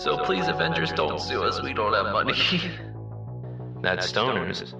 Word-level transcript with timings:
So 0.00 0.16
please, 0.24 0.48
Avengers, 0.48 0.92
don't 0.92 1.20
sue 1.20 1.42
us. 1.42 1.60
We 1.62 1.74
don't 1.74 1.92
have 1.92 2.06
money. 2.06 2.32
That's 3.82 4.10
stoners. 4.10 4.72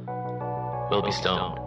Will 0.91 1.03
be 1.03 1.13
stoned. 1.13 1.59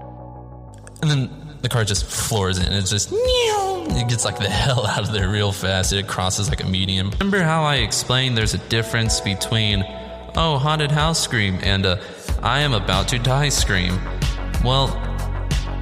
And 1.04 1.12
then 1.12 1.58
the 1.62 1.70
car 1.70 1.86
just 1.86 2.04
floors 2.04 2.58
it 2.58 2.66
and 2.66 2.76
it's 2.76 2.90
just 2.90 3.12
it 3.14 4.08
gets 4.10 4.26
like 4.26 4.40
the 4.40 4.50
hell 4.50 4.88
out 4.88 5.02
of 5.02 5.14
there 5.14 5.30
real 5.30 5.52
fast. 5.52 5.94
It 5.94 6.08
crosses 6.08 6.50
like 6.50 6.64
a 6.64 6.68
medium. 6.68 7.12
Remember 7.12 7.44
how 7.44 7.62
I 7.62 7.76
explained 7.76 8.36
there's 8.36 8.56
a 8.56 8.70
difference 8.70 9.22
between 9.22 9.84
oh 10.36 10.58
haunted 10.58 10.90
house 10.90 11.24
scream 11.24 11.60
and 11.62 11.86
a 11.86 12.02
I 12.42 12.62
am 12.62 12.74
about 12.74 13.08
to 13.10 13.20
die 13.20 13.50
scream. 13.50 14.00
Well, 14.64 14.90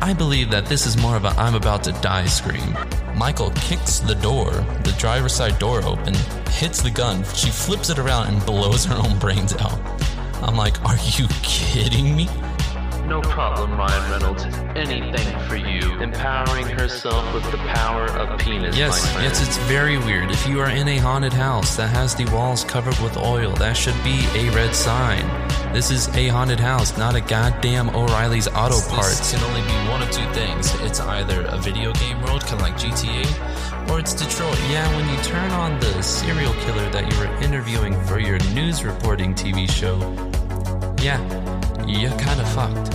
I 0.01 0.13
believe 0.13 0.51
that 0.51 0.65
this 0.65 0.85
is 0.85 0.97
more 0.97 1.15
of 1.15 1.23
a 1.23 1.29
I'm 1.29 1.55
about 1.55 1.85
to 1.85 1.93
die 1.93 2.25
scream. 2.25 2.75
Michael 3.21 3.51
kicks 3.51 3.99
the 3.99 4.15
door, 4.15 4.49
the 4.83 4.95
driver's 4.97 5.35
side 5.35 5.59
door 5.59 5.83
open, 5.85 6.15
hits 6.49 6.81
the 6.81 6.89
gun. 6.89 7.23
She 7.35 7.51
flips 7.51 7.91
it 7.91 7.99
around 7.99 8.33
and 8.33 8.43
blows 8.47 8.83
her 8.85 8.95
own 8.95 9.19
brains 9.19 9.53
out. 9.57 9.79
I'm 10.41 10.55
like, 10.55 10.83
are 10.83 10.97
you 11.03 11.27
kidding 11.43 12.15
me? 12.15 12.27
No 13.07 13.21
problem, 13.21 13.77
Ryan 13.77 14.11
Reynolds. 14.11 14.43
Anything 14.75 15.39
for 15.47 15.55
you. 15.55 15.99
Empowering 16.01 16.67
herself 16.67 17.33
with 17.33 17.49
the 17.51 17.57
power 17.57 18.05
of 18.05 18.39
penis. 18.39 18.77
Yes, 18.77 19.03
yes, 19.15 19.45
it's 19.45 19.57
very 19.67 19.97
weird. 19.97 20.31
If 20.31 20.47
you 20.47 20.59
are 20.59 20.69
in 20.69 20.87
a 20.87 20.97
haunted 20.97 21.33
house 21.33 21.75
that 21.77 21.89
has 21.89 22.15
the 22.15 22.25
walls 22.31 22.63
covered 22.63 22.97
with 22.99 23.17
oil, 23.17 23.51
that 23.55 23.75
should 23.77 24.01
be 24.03 24.25
a 24.35 24.49
red 24.51 24.73
sign. 24.73 25.23
This 25.73 25.89
is 25.89 26.07
a 26.15 26.27
haunted 26.27 26.59
house, 26.59 26.97
not 26.97 27.15
a 27.15 27.21
goddamn 27.21 27.89
O'Reilly's 27.89 28.47
Auto 28.47 28.81
Parts. 28.89 29.19
This 29.19 29.31
can 29.31 29.43
only 29.49 29.61
be 29.61 29.89
one 29.89 30.01
of 30.01 30.11
two 30.11 30.29
things. 30.33 30.73
It's 30.81 30.99
either 30.99 31.43
a 31.43 31.57
video 31.57 31.93
game 31.93 32.21
world, 32.21 32.41
kind 32.41 32.55
of 32.55 32.61
like 32.61 32.75
GTA, 32.75 33.89
or 33.89 33.99
it's 33.99 34.13
Detroit. 34.13 34.59
Yeah, 34.69 34.87
when 34.95 35.07
you 35.07 35.23
turn 35.23 35.51
on 35.51 35.79
the 35.79 36.01
serial 36.01 36.53
killer 36.55 36.89
that 36.89 37.11
you 37.11 37.19
were 37.19 37.33
interviewing 37.41 37.93
for 38.05 38.19
your 38.19 38.39
news 38.53 38.83
reporting 38.83 39.33
TV 39.33 39.69
show, 39.69 39.97
yeah, 41.01 41.19
you're 41.87 42.17
kind 42.17 42.39
of 42.39 42.47
fucked. 42.53 42.93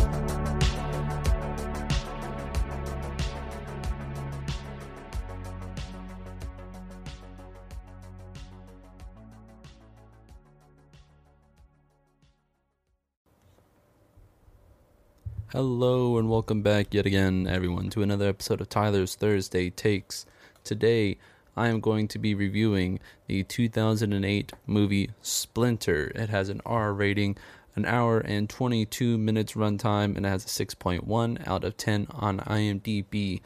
Hello 15.53 16.19
and 16.19 16.29
welcome 16.29 16.61
back 16.61 16.93
yet 16.93 17.07
again, 17.07 17.47
everyone, 17.49 17.89
to 17.91 18.03
another 18.03 18.29
episode 18.29 18.61
of 18.61 18.69
Tyler's 18.69 19.15
Thursday 19.15 19.71
Takes. 19.71 20.27
Today, 20.65 21.17
I 21.57 21.69
am 21.69 21.81
going 21.81 22.09
to 22.09 22.19
be 22.19 22.35
reviewing 22.35 23.01
the 23.27 23.43
2008 23.43 24.53
movie 24.67 25.11
Splinter. 25.23 26.13
It 26.15 26.29
has 26.29 26.51
an 26.51 26.61
R 26.67 26.93
rating, 26.93 27.39
an 27.77 27.85
hour 27.85 28.19
and 28.19 28.49
22 28.49 29.19
minutes 29.19 29.53
runtime, 29.53 30.17
and 30.17 30.27
it 30.27 30.29
has 30.29 30.45
a 30.45 30.65
6.1 30.67 31.47
out 31.47 31.63
of 31.63 31.77
10 31.77 32.09
on 32.11 32.41
IMDb. 32.41 33.43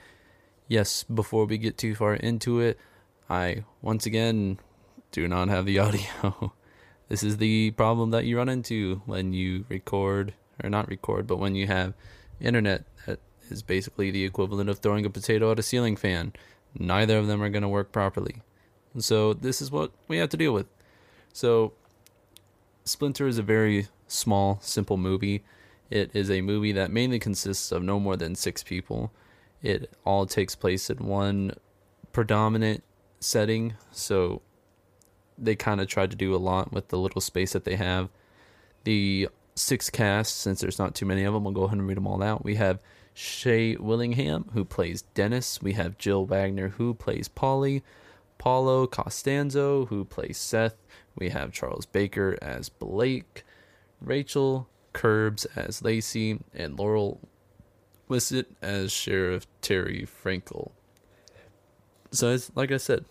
Yes, 0.69 1.05
before 1.05 1.45
we 1.47 1.59
get 1.59 1.77
too 1.77 1.95
far 1.95 2.15
into 2.15 2.61
it, 2.61 2.79
I 3.29 3.65
once 3.83 4.07
again 4.07 4.59
do 5.11 5.27
not 5.29 5.49
have 5.49 5.67
the 5.67 5.79
audio. 5.81 6.53
this 7.09 7.23
is 7.23 7.37
the 7.39 7.73
problem 7.73 8.13
that 8.13 8.25
you 8.25 8.37
run 8.37 8.49
into 8.49 9.03
when 9.05 9.33
you 9.33 9.67
record 9.69 10.33
or 10.63 10.71
not 10.71 10.89
record, 10.89 11.27
but 11.27 11.39
when 11.39 11.55
you 11.55 11.67
have 11.67 11.95
internet 12.41 12.85
that 13.07 13.19
is 13.51 13.63
basically 13.63 14.11
the 14.11 14.25
equivalent 14.25 14.71
of 14.71 14.79
throwing 14.79 15.05
a 15.05 15.11
potato 15.11 15.51
at 15.51 15.59
a 15.59 15.63
ceiling 15.63 15.97
fan. 15.97 16.33
Neither 16.79 17.19
of 17.19 17.27
them 17.27 17.43
are 17.43 17.51
going 17.51 17.63
to 17.63 17.69
work 17.69 17.91
properly. 17.91 18.43
So 18.99 19.35
this 19.35 19.61
is 19.61 19.71
what 19.71 19.91
we 20.09 20.19
have 20.19 20.29
to 20.31 20.37
deal 20.37 20.53
with. 20.53 20.67
So 21.33 21.73
Splinter 22.91 23.29
is 23.29 23.39
a 23.39 23.43
very 23.43 23.87
small, 24.09 24.59
simple 24.61 24.97
movie. 24.97 25.45
It 25.91 26.11
is 26.13 26.29
a 26.29 26.41
movie 26.41 26.73
that 26.73 26.91
mainly 26.91 27.21
consists 27.21 27.71
of 27.71 27.85
no 27.85 28.01
more 28.01 28.17
than 28.17 28.35
six 28.35 28.65
people. 28.65 29.13
It 29.63 29.93
all 30.05 30.27
takes 30.27 30.57
place 30.57 30.91
in 30.91 31.07
one 31.07 31.53
predominant 32.13 32.83
setting, 33.21 33.75
so 33.93 34.43
they 35.39 35.55
kind 35.55 35.81
of 35.81 35.87
tried 35.87 36.11
to 36.11 36.17
do 36.17 36.35
a 36.35 36.37
lot 36.37 36.73
with 36.73 36.89
the 36.89 36.99
little 36.99 37.21
space 37.21 37.53
that 37.53 37.65
they 37.65 37.77
have. 37.77 38.09
The 38.83 39.29
six 39.55 39.89
casts, 39.89 40.37
since 40.37 40.61
there's 40.61 40.79
not 40.81 40.97
too 40.97 41.07
many 41.07 41.23
of 41.23 41.33
them, 41.33 41.45
we'll 41.45 41.53
go 41.53 41.65
ahead 41.65 41.79
and 41.79 41.87
read 41.87 41.97
them 41.97 42.09
all 42.09 42.25
out. 42.25 42.45
We 42.45 42.57
have 42.57 42.81
Shea 43.15 43.77
Willingham, 43.77 44.51
who 44.53 44.65
plays 44.65 45.03
Dennis. 45.15 45.63
We 45.63 45.75
have 45.75 45.97
Jill 45.97 46.27
Wagner, 46.27 46.71
who 46.71 46.95
plays 46.95 47.29
Polly. 47.29 47.85
Paulo 48.39 48.87
Costanzo, 48.87 49.85
who 49.87 50.05
plays 50.05 50.39
Seth. 50.39 50.75
We 51.17 51.31
have 51.31 51.53
Charles 51.53 51.87
Baker 51.87 52.39
as 52.41 52.69
Blake. 52.69 53.45
Rachel 54.01 54.69
Kerbs 54.95 55.47
as 55.57 55.83
Lacey. 55.83 56.41
And 56.55 56.79
Laurel 56.79 57.21
Whitsett 58.09 58.47
as 58.63 58.93
Sheriff 58.93 59.47
Terri 59.63 60.09
Frankel. 60.09 60.71
So, 62.13 62.31
it's, 62.31 62.51
like 62.57 62.73
I 62.73 62.77
said, 62.77 63.05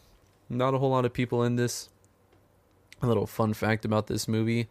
not 0.49 0.73
a 0.73 0.77
whole 0.77 0.89
lot 0.89 1.05
of 1.05 1.13
people 1.13 1.43
in 1.43 1.55
this. 1.55 1.89
A 3.01 3.07
little 3.07 3.27
fun 3.27 3.53
fact 3.53 3.85
about 3.85 4.07
this 4.07 4.27
movie 4.27 4.67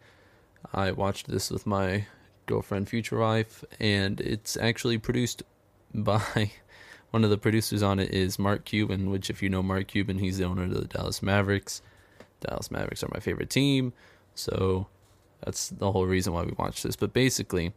I 0.73 0.91
watched 0.91 1.27
this 1.27 1.49
with 1.49 1.65
my 1.65 2.05
girlfriend, 2.45 2.89
future 2.89 3.19
wife, 3.19 3.63
and 3.79 4.19
it's 4.21 4.57
actually 4.57 4.97
produced 4.97 5.43
by 5.93 6.51
one 7.11 7.23
of 7.23 7.29
the 7.29 7.37
producers 7.37 7.81
on 7.81 7.99
it 7.99 8.13
is 8.13 8.37
Mark 8.37 8.65
Cuban, 8.65 9.09
which 9.09 9.29
if 9.29 9.41
you 9.41 9.49
know 9.49 9.63
Mark 9.63 9.87
Cuban, 9.87 10.19
he's 10.19 10.37
the 10.37 10.45
owner 10.45 10.63
of 10.63 10.73
the 10.73 10.85
Dallas 10.85 11.23
Mavericks. 11.23 11.81
Dallas 12.41 12.71
Mavericks 12.71 13.03
are 13.03 13.09
my 13.13 13.19
favorite 13.19 13.49
team, 13.49 13.93
so 14.35 14.87
that's 15.43 15.69
the 15.69 15.91
whole 15.91 16.05
reason 16.05 16.33
why 16.33 16.43
we 16.43 16.53
watched 16.57 16.83
this. 16.83 16.95
But 16.95 17.13
basically, 17.13 17.73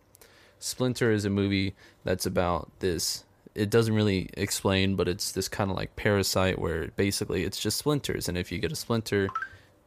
Splinter 0.59 1.11
is 1.11 1.25
a 1.25 1.31
movie 1.31 1.75
that's 2.05 2.27
about 2.27 2.71
this. 2.78 3.25
It 3.55 3.69
doesn't 3.69 3.95
really 3.95 4.31
explain, 4.34 4.95
but 4.97 5.09
it's 5.09 5.33
this 5.33 5.49
kind 5.49 5.71
of 5.71 5.77
like 5.77 5.97
parasite 5.97 6.59
where 6.59 6.89
basically 6.97 7.45
it's 7.45 7.61
just 7.61 7.78
splinters, 7.78 8.28
and 8.28 8.39
if 8.39 8.51
you 8.51 8.59
get 8.59 8.72
a 8.72 8.77
splinter, 8.77 9.28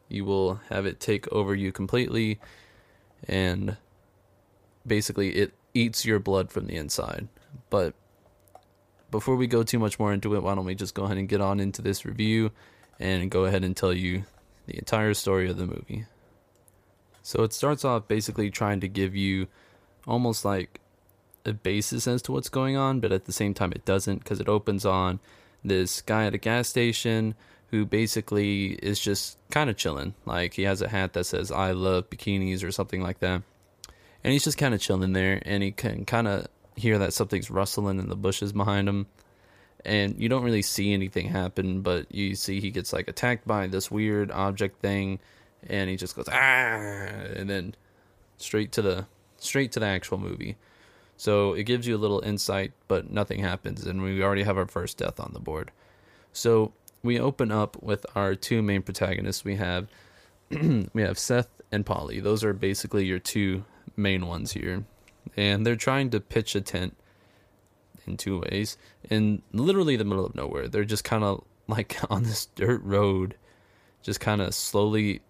you 0.09 0.25
will 0.25 0.59
have 0.69 0.85
it 0.85 0.99
take 0.99 1.31
over 1.31 1.55
you 1.55 1.71
completely 1.71 2.39
and 3.27 3.77
basically 4.85 5.35
it 5.35 5.53
eats 5.73 6.05
your 6.05 6.19
blood 6.19 6.51
from 6.51 6.67
the 6.67 6.75
inside. 6.75 7.27
But 7.69 7.93
before 9.11 9.35
we 9.35 9.47
go 9.47 9.63
too 9.63 9.79
much 9.79 9.99
more 9.99 10.13
into 10.13 10.35
it, 10.35 10.43
why 10.43 10.55
don't 10.55 10.65
we 10.65 10.75
just 10.75 10.93
go 10.93 11.05
ahead 11.05 11.17
and 11.17 11.27
get 11.27 11.41
on 11.41 11.59
into 11.59 11.81
this 11.81 12.05
review 12.05 12.51
and 12.99 13.31
go 13.31 13.45
ahead 13.45 13.63
and 13.63 13.75
tell 13.75 13.93
you 13.93 14.23
the 14.65 14.77
entire 14.77 15.13
story 15.13 15.49
of 15.49 15.57
the 15.57 15.65
movie. 15.65 16.05
So 17.21 17.43
it 17.43 17.53
starts 17.53 17.83
off 17.83 18.07
basically 18.07 18.51
trying 18.51 18.79
to 18.81 18.87
give 18.87 19.15
you 19.15 19.47
almost 20.07 20.45
like 20.45 20.79
a 21.45 21.53
basis 21.53 22.07
as 22.07 22.21
to 22.23 22.31
what's 22.31 22.49
going 22.49 22.75
on, 22.75 22.99
but 22.99 23.11
at 23.11 23.25
the 23.25 23.31
same 23.31 23.53
time 23.53 23.71
it 23.71 23.85
doesn't 23.85 24.19
because 24.19 24.39
it 24.39 24.49
opens 24.49 24.85
on 24.85 25.19
this 25.63 26.01
guy 26.01 26.25
at 26.25 26.33
a 26.33 26.37
gas 26.37 26.67
station 26.67 27.35
who 27.71 27.85
basically 27.85 28.73
is 28.73 28.99
just 28.99 29.37
kind 29.49 29.69
of 29.69 29.77
chilling. 29.77 30.13
Like 30.25 30.53
he 30.53 30.63
has 30.63 30.81
a 30.81 30.89
hat 30.89 31.13
that 31.13 31.25
says 31.25 31.51
"I 31.51 31.71
love 31.71 32.09
bikinis" 32.09 32.63
or 32.63 32.71
something 32.71 33.01
like 33.01 33.19
that, 33.19 33.41
and 34.23 34.33
he's 34.33 34.43
just 34.43 34.57
kind 34.57 34.73
of 34.73 34.81
chilling 34.81 35.13
there, 35.13 35.41
and 35.45 35.63
he 35.63 35.71
can 35.71 36.05
kind 36.05 36.27
of 36.27 36.47
hear 36.75 36.97
that 36.99 37.13
something's 37.13 37.49
rustling 37.49 37.99
in 37.99 38.09
the 38.09 38.15
bushes 38.15 38.53
behind 38.53 38.87
him, 38.87 39.07
and 39.85 40.19
you 40.19 40.29
don't 40.29 40.43
really 40.43 40.61
see 40.61 40.93
anything 40.93 41.29
happen, 41.29 41.81
but 41.81 42.13
you 42.13 42.35
see 42.35 42.59
he 42.59 42.71
gets 42.71 42.91
like 42.91 43.07
attacked 43.07 43.47
by 43.47 43.67
this 43.67 43.91
weird 43.91 44.31
object 44.31 44.81
thing, 44.81 45.19
and 45.67 45.89
he 45.89 45.95
just 45.95 46.15
goes 46.15 46.27
ah, 46.29 46.35
and 46.35 47.49
then 47.49 47.75
straight 48.37 48.71
to 48.73 48.81
the 48.81 49.05
straight 49.37 49.71
to 49.73 49.79
the 49.79 49.85
actual 49.85 50.17
movie. 50.17 50.57
So 51.17 51.53
it 51.53 51.63
gives 51.63 51.87
you 51.87 51.95
a 51.95 51.97
little 51.97 52.19
insight, 52.21 52.73
but 52.87 53.09
nothing 53.09 53.39
happens, 53.39 53.85
and 53.85 54.01
we 54.01 54.21
already 54.21 54.43
have 54.43 54.57
our 54.57 54.67
first 54.67 54.97
death 54.97 55.19
on 55.19 55.31
the 55.33 55.39
board. 55.39 55.71
So 56.33 56.73
we 57.03 57.19
open 57.19 57.51
up 57.51 57.81
with 57.81 58.05
our 58.15 58.35
two 58.35 58.61
main 58.61 58.81
protagonists. 58.81 59.45
We 59.45 59.55
have 59.55 59.87
we 60.49 61.01
have 61.01 61.17
Seth 61.17 61.49
and 61.71 61.85
Polly. 61.85 62.19
Those 62.19 62.43
are 62.43 62.53
basically 62.53 63.05
your 63.05 63.19
two 63.19 63.63
main 63.95 64.27
ones 64.27 64.51
here. 64.51 64.83
And 65.37 65.65
they're 65.65 65.75
trying 65.75 66.09
to 66.11 66.19
pitch 66.19 66.55
a 66.55 66.61
tent 66.61 66.95
in 68.07 68.17
two 68.17 68.41
ways 68.41 68.77
in 69.09 69.41
literally 69.51 69.95
the 69.95 70.03
middle 70.03 70.25
of 70.25 70.35
nowhere. 70.35 70.67
They're 70.67 70.85
just 70.85 71.03
kind 71.03 71.23
of 71.23 71.43
like 71.67 71.97
on 72.09 72.23
this 72.23 72.47
dirt 72.47 72.81
road, 72.83 73.35
just 74.01 74.19
kind 74.19 74.41
of 74.41 74.53
slowly, 74.53 75.21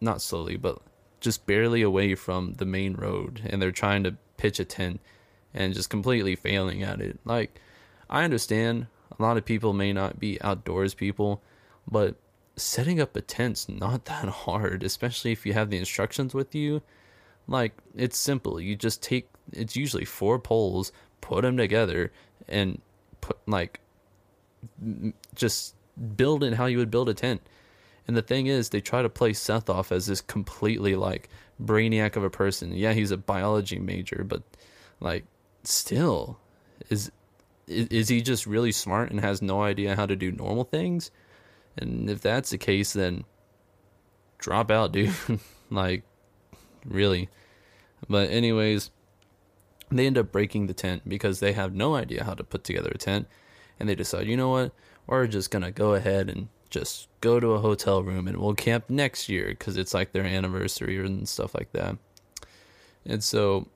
not 0.00 0.22
slowly, 0.22 0.56
but 0.56 0.80
just 1.20 1.46
barely 1.46 1.82
away 1.82 2.14
from 2.14 2.54
the 2.54 2.66
main 2.66 2.94
road. 2.94 3.42
And 3.46 3.60
they're 3.60 3.72
trying 3.72 4.04
to 4.04 4.16
pitch 4.36 4.60
a 4.60 4.64
tent 4.64 5.00
and 5.52 5.74
just 5.74 5.90
completely 5.90 6.36
failing 6.36 6.82
at 6.82 7.00
it. 7.00 7.18
Like, 7.24 7.60
I 8.08 8.24
understand 8.24 8.86
a 9.18 9.22
lot 9.22 9.36
of 9.36 9.44
people 9.44 9.72
may 9.72 9.92
not 9.92 10.20
be 10.20 10.40
outdoors 10.40 10.94
people, 10.94 11.42
but 11.90 12.16
setting 12.56 13.00
up 13.00 13.16
a 13.16 13.20
tent's 13.20 13.68
not 13.68 14.04
that 14.06 14.28
hard, 14.28 14.82
especially 14.82 15.32
if 15.32 15.46
you 15.46 15.52
have 15.52 15.70
the 15.70 15.78
instructions 15.78 16.34
with 16.34 16.54
you. 16.54 16.82
Like 17.46 17.72
it's 17.94 18.18
simple. 18.18 18.60
You 18.60 18.76
just 18.76 19.02
take 19.02 19.28
it's 19.52 19.74
usually 19.74 20.04
four 20.04 20.38
poles, 20.38 20.92
put 21.20 21.42
them 21.42 21.56
together 21.56 22.12
and 22.48 22.80
put 23.20 23.38
like 23.46 23.80
just 25.34 25.74
build 26.16 26.42
it 26.44 26.54
how 26.54 26.66
you 26.66 26.78
would 26.78 26.90
build 26.90 27.08
a 27.08 27.14
tent. 27.14 27.40
And 28.06 28.16
the 28.16 28.22
thing 28.22 28.46
is, 28.46 28.70
they 28.70 28.80
try 28.80 29.02
to 29.02 29.08
play 29.08 29.34
Seth 29.34 29.68
off 29.68 29.92
as 29.92 30.06
this 30.06 30.22
completely 30.22 30.96
like 30.96 31.28
brainiac 31.62 32.16
of 32.16 32.24
a 32.24 32.30
person. 32.30 32.72
Yeah, 32.72 32.92
he's 32.92 33.10
a 33.10 33.16
biology 33.16 33.78
major, 33.78 34.24
but 34.24 34.42
like 35.00 35.24
still 35.62 36.38
is 36.88 37.10
is 37.66 38.08
he 38.08 38.22
just 38.22 38.46
really 38.46 38.72
smart 38.72 39.10
and 39.10 39.20
has 39.20 39.42
no 39.42 39.62
idea 39.62 39.94
how 39.94 40.06
to 40.06 40.16
do 40.16 40.32
normal 40.32 40.64
things? 40.64 41.10
And 41.76 42.08
if 42.08 42.20
that's 42.20 42.50
the 42.50 42.58
case, 42.58 42.92
then 42.92 43.24
drop 44.38 44.70
out, 44.70 44.92
dude. 44.92 45.14
like, 45.70 46.02
really. 46.84 47.28
But, 48.08 48.30
anyways, 48.30 48.90
they 49.90 50.06
end 50.06 50.18
up 50.18 50.32
breaking 50.32 50.66
the 50.66 50.74
tent 50.74 51.08
because 51.08 51.40
they 51.40 51.52
have 51.52 51.74
no 51.74 51.94
idea 51.94 52.24
how 52.24 52.34
to 52.34 52.44
put 52.44 52.64
together 52.64 52.90
a 52.94 52.98
tent. 52.98 53.26
And 53.80 53.88
they 53.88 53.94
decide, 53.94 54.26
you 54.26 54.36
know 54.36 54.50
what? 54.50 54.72
We're 55.06 55.26
just 55.26 55.50
going 55.50 55.62
to 55.62 55.70
go 55.70 55.94
ahead 55.94 56.28
and 56.28 56.48
just 56.68 57.08
go 57.20 57.40
to 57.40 57.52
a 57.52 57.60
hotel 57.60 58.02
room 58.02 58.28
and 58.28 58.36
we'll 58.36 58.54
camp 58.54 58.90
next 58.90 59.28
year 59.28 59.48
because 59.48 59.76
it's 59.76 59.94
like 59.94 60.12
their 60.12 60.24
anniversary 60.24 60.98
and 61.04 61.28
stuff 61.28 61.54
like 61.54 61.72
that. 61.72 61.96
And 63.06 63.24
so, 63.24 63.68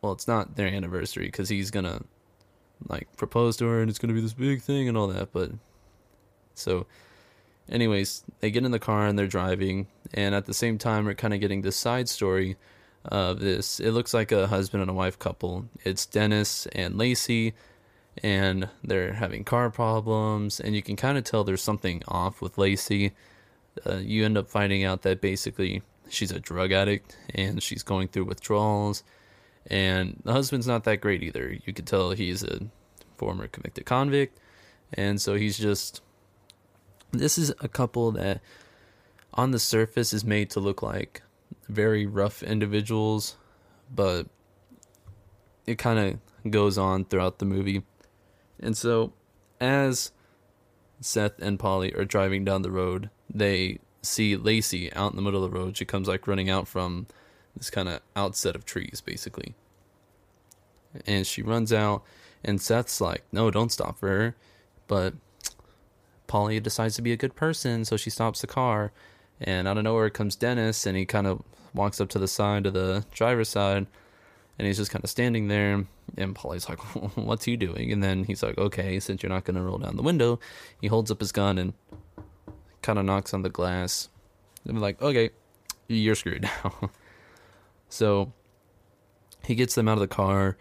well, 0.00 0.12
it's 0.12 0.28
not 0.28 0.56
their 0.56 0.68
anniversary 0.68 1.26
because 1.26 1.48
he's 1.48 1.70
going 1.70 1.84
to 1.84 2.02
like 2.88 3.14
propose 3.16 3.56
to 3.58 3.66
her 3.66 3.80
and 3.80 3.90
it's 3.90 3.98
going 3.98 4.08
to 4.08 4.14
be 4.14 4.20
this 4.20 4.32
big 4.32 4.62
thing 4.62 4.88
and 4.88 4.96
all 4.96 5.08
that. 5.08 5.32
But 5.32 5.50
so, 6.54 6.86
anyways, 7.68 8.24
they 8.40 8.50
get 8.50 8.64
in 8.64 8.70
the 8.70 8.78
car 8.78 9.06
and 9.06 9.18
they're 9.18 9.26
driving. 9.26 9.88
And 10.14 10.34
at 10.34 10.46
the 10.46 10.54
same 10.54 10.78
time, 10.78 11.04
we're 11.04 11.14
kind 11.14 11.34
of 11.34 11.40
getting 11.40 11.62
this 11.62 11.76
side 11.76 12.08
story 12.08 12.56
of 13.06 13.40
this. 13.40 13.80
It 13.80 13.92
looks 13.92 14.14
like 14.14 14.32
a 14.32 14.46
husband 14.46 14.82
and 14.82 14.90
a 14.90 14.94
wife 14.94 15.18
couple. 15.18 15.66
It's 15.84 16.06
Dennis 16.06 16.66
and 16.72 16.96
Lacey 16.96 17.54
and 18.22 18.68
they're 18.82 19.12
having 19.12 19.44
car 19.44 19.70
problems, 19.70 20.60
and 20.60 20.74
you 20.74 20.82
can 20.82 20.96
kind 20.96 21.18
of 21.18 21.24
tell 21.24 21.44
there's 21.44 21.62
something 21.62 22.02
off 22.08 22.40
with 22.40 22.58
Lacey. 22.58 23.12
Uh, 23.84 23.96
you 23.96 24.24
end 24.24 24.38
up 24.38 24.48
finding 24.48 24.84
out 24.84 25.02
that 25.02 25.20
basically 25.20 25.82
she's 26.08 26.30
a 26.30 26.40
drug 26.40 26.72
addict 26.72 27.16
and 27.34 27.62
she's 27.62 27.82
going 27.82 28.08
through 28.08 28.24
withdrawals, 28.24 29.04
and 29.66 30.20
the 30.24 30.32
husband's 30.32 30.66
not 30.66 30.84
that 30.84 31.00
great 31.00 31.22
either. 31.22 31.56
You 31.66 31.72
could 31.72 31.86
tell 31.86 32.10
he's 32.10 32.42
a 32.42 32.60
former 33.18 33.48
convicted 33.48 33.86
convict, 33.86 34.38
and 34.92 35.20
so 35.20 35.34
he's 35.34 35.58
just. 35.58 36.00
This 37.12 37.38
is 37.38 37.54
a 37.60 37.68
couple 37.68 38.10
that, 38.12 38.40
on 39.32 39.52
the 39.52 39.60
surface, 39.60 40.12
is 40.12 40.24
made 40.24 40.50
to 40.50 40.60
look 40.60 40.82
like 40.82 41.22
very 41.68 42.06
rough 42.06 42.42
individuals, 42.42 43.36
but 43.94 44.26
it 45.66 45.78
kind 45.78 45.98
of 45.98 46.50
goes 46.50 46.78
on 46.78 47.04
throughout 47.04 47.38
the 47.38 47.44
movie 47.44 47.82
and 48.60 48.76
so, 48.76 49.12
as 49.60 50.12
Seth 51.00 51.38
and 51.40 51.58
Polly 51.58 51.92
are 51.94 52.04
driving 52.04 52.44
down 52.44 52.62
the 52.62 52.70
road, 52.70 53.10
they 53.32 53.78
see 54.02 54.36
Lacey 54.36 54.92
out 54.94 55.12
in 55.12 55.16
the 55.16 55.22
middle 55.22 55.44
of 55.44 55.50
the 55.50 55.58
road. 55.58 55.76
She 55.76 55.84
comes 55.84 56.08
like 56.08 56.26
running 56.26 56.48
out 56.48 56.68
from 56.68 57.06
this 57.56 57.70
kind 57.70 57.88
of 57.88 58.00
outset 58.14 58.56
of 58.56 58.64
trees, 58.64 59.02
basically. 59.04 59.54
And 61.06 61.26
she 61.26 61.42
runs 61.42 61.72
out, 61.72 62.02
and 62.42 62.60
Seth's 62.60 63.00
like, 63.00 63.24
No, 63.32 63.50
don't 63.50 63.72
stop 63.72 63.98
for 63.98 64.08
her. 64.08 64.36
But 64.86 65.14
Polly 66.26 66.60
decides 66.60 66.96
to 66.96 67.02
be 67.02 67.12
a 67.12 67.16
good 67.16 67.34
person, 67.34 67.84
so 67.84 67.96
she 67.96 68.10
stops 68.10 68.40
the 68.40 68.46
car. 68.46 68.92
And 69.40 69.68
out 69.68 69.76
of 69.76 69.84
nowhere 69.84 70.08
comes 70.10 70.34
Dennis, 70.34 70.86
and 70.86 70.96
he 70.96 71.04
kind 71.04 71.26
of 71.26 71.42
walks 71.76 72.00
up 72.00 72.08
to 72.08 72.18
the 72.18 72.26
side 72.26 72.66
of 72.66 72.72
the 72.72 73.04
driver's 73.12 73.48
side 73.48 73.86
and 74.58 74.66
he's 74.66 74.78
just 74.78 74.90
kind 74.90 75.04
of 75.04 75.10
standing 75.10 75.48
there 75.48 75.84
and 76.16 76.34
Polly's 76.34 76.68
like 76.68 76.78
what's 77.16 77.44
he 77.44 77.56
doing? 77.56 77.92
And 77.92 78.02
then 78.02 78.24
he's 78.24 78.42
like 78.42 78.58
okay 78.58 78.98
since 78.98 79.22
you're 79.22 79.30
not 79.30 79.44
to 79.44 79.62
roll 79.62 79.78
down 79.78 79.96
the 79.96 80.02
window 80.02 80.40
he 80.80 80.88
holds 80.88 81.10
up 81.10 81.20
his 81.20 81.32
gun 81.32 81.58
and 81.58 81.74
kind 82.82 82.98
of 82.98 83.04
knocks 83.04 83.34
on 83.34 83.42
the 83.42 83.50
glass. 83.50 84.08
And 84.66 84.80
like 84.80 85.00
okay 85.00 85.30
you're 85.88 86.14
screwed 86.16 86.42
now. 86.64 86.90
So 87.88 88.32
he 89.44 89.54
gets 89.54 89.74
them 89.74 89.88
out 89.88 89.94
of 89.94 90.00
the 90.00 90.08
car 90.08 90.56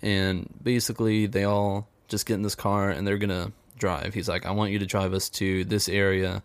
and 0.00 0.48
basically 0.62 1.26
they 1.26 1.44
all 1.44 1.88
just 2.08 2.26
get 2.26 2.34
in 2.34 2.42
this 2.42 2.54
car 2.54 2.90
and 2.90 3.06
they're 3.06 3.18
to 3.30 3.52
drive. 3.78 4.14
He's 4.14 4.28
like 4.28 4.46
i 4.46 4.50
want 4.50 4.70
you 4.70 4.78
to 4.78 4.86
drive 4.86 5.12
us 5.14 5.28
to 5.30 5.64
this 5.64 5.88
area 5.88 6.42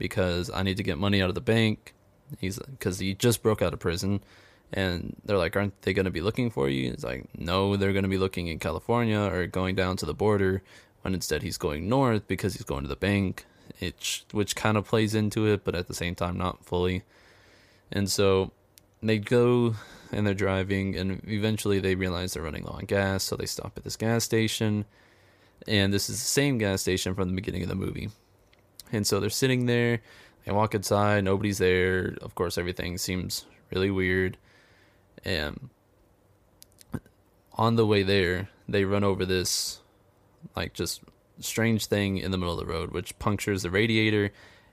because 0.00 0.50
i 0.50 0.64
need 0.64 0.76
to 0.76 0.82
get 0.82 0.98
money 0.98 1.22
out 1.22 1.28
of 1.28 1.36
the 1.36 1.40
bank 1.40 1.94
he's 2.40 2.58
because 2.58 2.98
he 2.98 3.14
just 3.14 3.40
broke 3.42 3.62
out 3.62 3.72
of 3.72 3.78
prison 3.78 4.20
and 4.72 5.16
they're 5.24 5.38
like, 5.38 5.56
aren't 5.56 5.80
they 5.82 5.92
going 5.92 6.04
to 6.04 6.10
be 6.10 6.20
looking 6.20 6.50
for 6.50 6.68
you? 6.68 6.92
It's 6.92 7.04
like, 7.04 7.26
no, 7.36 7.76
they're 7.76 7.92
going 7.92 8.04
to 8.04 8.08
be 8.08 8.18
looking 8.18 8.46
in 8.46 8.58
California 8.58 9.18
or 9.18 9.46
going 9.46 9.74
down 9.74 9.96
to 9.98 10.06
the 10.06 10.14
border. 10.14 10.62
When 11.02 11.14
instead 11.14 11.42
he's 11.42 11.56
going 11.56 11.88
north 11.88 12.28
because 12.28 12.54
he's 12.54 12.64
going 12.64 12.82
to 12.82 12.88
the 12.88 12.94
bank, 12.94 13.46
it, 13.80 14.22
which 14.32 14.54
kind 14.54 14.76
of 14.76 14.86
plays 14.86 15.14
into 15.14 15.46
it, 15.46 15.64
but 15.64 15.74
at 15.74 15.88
the 15.88 15.94
same 15.94 16.14
time 16.14 16.36
not 16.36 16.64
fully. 16.64 17.04
And 17.90 18.10
so 18.10 18.52
they 19.02 19.18
go 19.18 19.76
and 20.12 20.26
they're 20.26 20.34
driving, 20.34 20.96
and 20.96 21.22
eventually 21.26 21.80
they 21.80 21.94
realize 21.94 22.34
they're 22.34 22.42
running 22.42 22.64
low 22.64 22.72
on 22.72 22.84
gas, 22.84 23.24
so 23.24 23.36
they 23.36 23.46
stop 23.46 23.72
at 23.76 23.84
this 23.84 23.96
gas 23.96 24.24
station. 24.24 24.84
And 25.66 25.92
this 25.92 26.10
is 26.10 26.18
the 26.18 26.26
same 26.26 26.58
gas 26.58 26.82
station 26.82 27.14
from 27.14 27.30
the 27.30 27.34
beginning 27.34 27.62
of 27.62 27.68
the 27.68 27.74
movie. 27.74 28.10
And 28.92 29.06
so 29.06 29.20
they're 29.20 29.30
sitting 29.30 29.66
there, 29.66 30.00
they 30.44 30.52
walk 30.52 30.74
inside, 30.74 31.24
nobody's 31.24 31.58
there. 31.58 32.16
Of 32.20 32.34
course, 32.34 32.58
everything 32.58 32.98
seems 32.98 33.44
really 33.70 33.90
weird 33.90 34.36
and 35.24 35.70
on 37.54 37.76
the 37.76 37.86
way 37.86 38.02
there, 38.02 38.48
they 38.68 38.84
run 38.84 39.04
over 39.04 39.24
this 39.26 39.80
like 40.56 40.72
just 40.72 41.02
strange 41.40 41.86
thing 41.86 42.18
in 42.18 42.30
the 42.30 42.38
middle 42.38 42.58
of 42.58 42.66
the 42.66 42.72
road, 42.72 42.90
which 42.92 43.18
punctures 43.18 43.62
the 43.62 43.70
radiator 43.70 44.30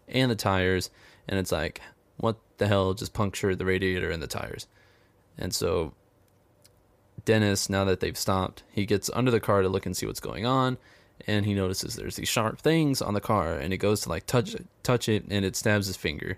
and 0.07 0.31
the 0.31 0.35
tires. 0.35 0.89
And 1.27 1.39
it's 1.39 1.51
like, 1.51 1.81
what 2.17 2.37
the 2.57 2.67
hell 2.67 2.93
just 2.93 3.13
punctured 3.13 3.59
the 3.59 3.65
radiator 3.65 4.09
and 4.09 4.23
the 4.23 4.27
tires? 4.27 4.67
And 5.37 5.53
so 5.53 5.93
Dennis, 7.25 7.69
now 7.69 7.83
that 7.83 7.99
they've 7.99 8.17
stopped, 8.17 8.63
he 8.71 8.85
gets 8.85 9.09
under 9.13 9.31
the 9.31 9.39
car 9.39 9.61
to 9.61 9.69
look 9.69 9.85
and 9.85 9.95
see 9.95 10.05
what's 10.05 10.19
going 10.19 10.45
on. 10.45 10.77
And 11.25 11.45
he 11.45 11.53
notices 11.53 11.95
there's 11.95 12.15
these 12.15 12.29
sharp 12.29 12.59
things 12.59 13.01
on 13.01 13.13
the 13.13 13.21
car, 13.21 13.53
and 13.53 13.71
he 13.73 13.77
goes 13.77 14.01
to 14.01 14.09
like 14.09 14.25
touch 14.27 14.53
it, 14.53 14.65
touch 14.83 15.09
it, 15.09 15.25
and 15.29 15.43
it 15.43 15.55
stabs 15.55 15.87
his 15.87 15.97
finger 15.97 16.37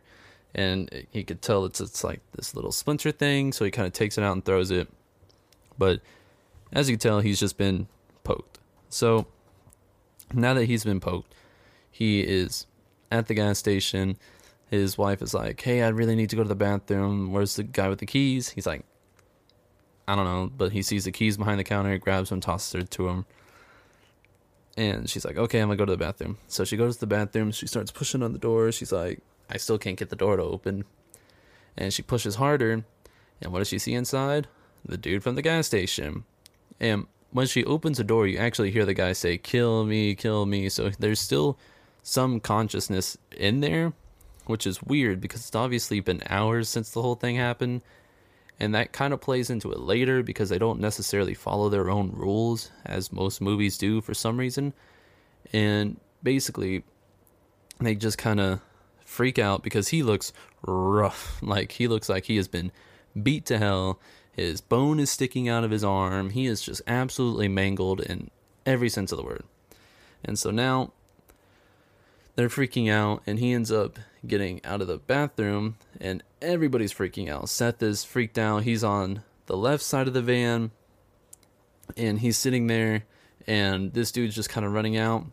and 0.55 1.05
he 1.11 1.23
could 1.23 1.41
tell 1.41 1.65
it's 1.65 1.79
it's 1.79 2.03
like 2.03 2.21
this 2.33 2.55
little 2.55 2.71
splinter 2.71 3.11
thing, 3.11 3.51
so 3.51 3.65
he 3.65 3.71
kind 3.71 3.87
of 3.87 3.93
takes 3.93 4.17
it 4.17 4.23
out 4.23 4.33
and 4.33 4.43
throws 4.43 4.71
it. 4.71 4.87
But 5.77 6.01
as 6.73 6.89
you 6.89 6.95
can 6.95 6.99
tell, 6.99 7.19
he's 7.19 7.39
just 7.39 7.57
been 7.57 7.87
poked. 8.23 8.59
So 8.89 9.27
now 10.33 10.53
that 10.55 10.65
he's 10.65 10.83
been 10.83 10.99
poked, 10.99 11.33
he 11.91 12.21
is 12.21 12.65
at 13.11 13.27
the 13.27 13.33
gas 13.33 13.59
station. 13.59 14.17
His 14.69 14.97
wife 14.97 15.21
is 15.21 15.33
like, 15.33 15.61
"Hey, 15.61 15.83
I 15.83 15.89
really 15.89 16.15
need 16.15 16.30
to 16.31 16.35
go 16.35 16.44
to 16.44 16.49
the 16.49 16.56
bathroom. 16.56 17.31
Where's 17.31 17.56
the 17.56 17.63
guy 17.63 17.89
with 17.89 17.99
the 17.99 18.06
keys?" 18.06 18.49
He's 18.49 18.68
like, 18.68 18.83
"I 20.07 20.15
don't 20.15 20.25
know," 20.25 20.51
but 20.56 20.71
he 20.71 20.81
sees 20.81 21.06
the 21.06 21.11
keys 21.11 21.37
behind 21.37 21.59
the 21.59 21.63
counter, 21.63 21.97
grabs 21.97 22.30
them, 22.30 22.39
tosses 22.39 22.83
it 22.83 22.92
to 22.92 23.09
him. 23.09 23.25
And 24.80 25.09
she's 25.09 25.26
like, 25.26 25.38
"Okay, 25.38 25.59
I'm 25.59 25.68
gonna 25.68 25.78
go 25.78 25.86
to 25.86 25.92
the 25.92 25.98
bathroom." 25.98 26.38
So 26.48 26.64
she 26.64 26.78
goes 26.78 26.95
to 26.95 27.00
the 27.02 27.07
bathroom. 27.07 27.52
She 27.52 27.68
starts 27.68 27.92
pushing 27.92 28.24
on 28.24 28.31
the 28.31 28.40
door. 28.40 28.71
She's 28.71 28.94
like, 28.94 29.19
I 29.50 29.57
still 29.57 29.78
can't 29.78 29.98
get 29.98 30.09
the 30.09 30.16
door 30.16 30.38
to 30.38 30.44
open. 30.44 30.86
And 31.76 31.94
she 31.94 32.02
pushes 32.02 32.36
harder. 32.36 32.86
And 33.42 33.52
what 33.52 33.59
does 33.59 33.69
she 33.69 33.80
see 33.80 33.94
inside? 33.94 34.48
The 34.86 34.98
dude 34.98 35.24
from 35.24 35.36
the 35.36 35.42
gas 35.42 35.68
station. 35.68 36.24
And 36.80 37.07
when 37.31 37.48
she 37.48 37.66
opens 37.66 37.98
the 37.98 38.04
door, 38.04 38.28
you 38.28 38.38
actually 38.38 38.71
hear 38.71 38.86
the 38.86 38.94
guy 38.94 39.14
say, 39.14 39.38
Kill 39.38 39.86
me, 39.86 40.16
kill 40.16 40.45
me. 40.45 40.69
So 40.69 40.92
there's 41.00 41.19
still 41.19 41.57
some 42.04 42.40
consciousness 42.40 43.18
in 43.36 43.59
there, 43.62 43.94
which 44.45 44.68
is 44.68 44.83
weird 44.83 45.19
because 45.19 45.42
it's 45.42 45.56
obviously 45.56 46.00
been 46.00 46.21
hours 46.30 46.69
since 46.69 46.92
the 46.92 47.02
whole 47.02 47.16
thing 47.16 47.36
happened. 47.36 47.81
And 48.59 48.75
that 48.75 48.92
kind 48.92 49.13
of 49.13 49.21
plays 49.21 49.49
into 49.49 49.71
it 49.71 49.80
later 49.80 50.21
because 50.21 50.49
they 50.49 50.57
don't 50.57 50.80
necessarily 50.80 51.33
follow 51.33 51.69
their 51.69 51.89
own 51.89 52.11
rules, 52.13 52.71
as 52.85 53.11
most 53.11 53.39
movies 53.39 53.78
do 53.78 54.01
for 54.01 54.13
some 54.13 54.37
reason. 54.37 54.73
And 55.54 55.99
basically, 56.21 56.83
they 57.80 57.95
just 57.95 58.18
kind 58.18 58.39
of 58.39 58.59
freak 59.06 59.39
out 59.39 59.63
because 59.63 59.89
he 59.89 60.04
looks 60.04 60.33
rough. 60.61 61.42
Like 61.42 61.73
he 61.73 61.87
looks 61.87 62.09
like 62.09 62.25
he 62.25 62.35
has 62.35 62.47
been 62.47 62.71
beat 63.21 63.45
to 63.45 63.57
hell. 63.57 63.99
His 64.31 64.61
bone 64.61 64.99
is 64.99 65.09
sticking 65.09 65.49
out 65.49 65.63
of 65.63 65.71
his 65.71 65.83
arm. 65.83 66.30
He 66.30 66.45
is 66.45 66.61
just 66.61 66.81
absolutely 66.85 67.47
mangled 67.47 68.01
in 68.01 68.30
every 68.66 68.89
sense 68.89 69.11
of 69.11 69.18
the 69.18 69.23
word. 69.23 69.44
And 70.23 70.37
so 70.37 70.51
now 70.51 70.92
they're 72.39 72.47
freaking 72.47 72.89
out, 72.89 73.21
and 73.27 73.37
he 73.37 73.51
ends 73.51 73.69
up 73.69 73.99
getting 74.25 74.63
out 74.63 74.79
of 74.79 74.87
the 74.87 74.97
bathroom, 74.97 75.75
and 75.99 76.23
everybody's 76.41 76.93
freaking 76.93 77.27
out. 77.27 77.49
Seth 77.49 77.83
is 77.83 78.05
freaked 78.05 78.37
out. 78.37 78.63
He's 78.63 78.81
on 78.81 79.23
the 79.47 79.57
left 79.57 79.83
side 79.83 80.07
of 80.07 80.13
the 80.13 80.21
van, 80.21 80.71
and 81.97 82.17
he's 82.17 82.37
sitting 82.37 82.67
there, 82.67 83.03
and 83.45 83.91
this 83.91 84.13
dude's 84.13 84.35
just 84.35 84.47
kind 84.47 84.65
of 84.65 84.71
running 84.71 84.95
out. 84.95 85.25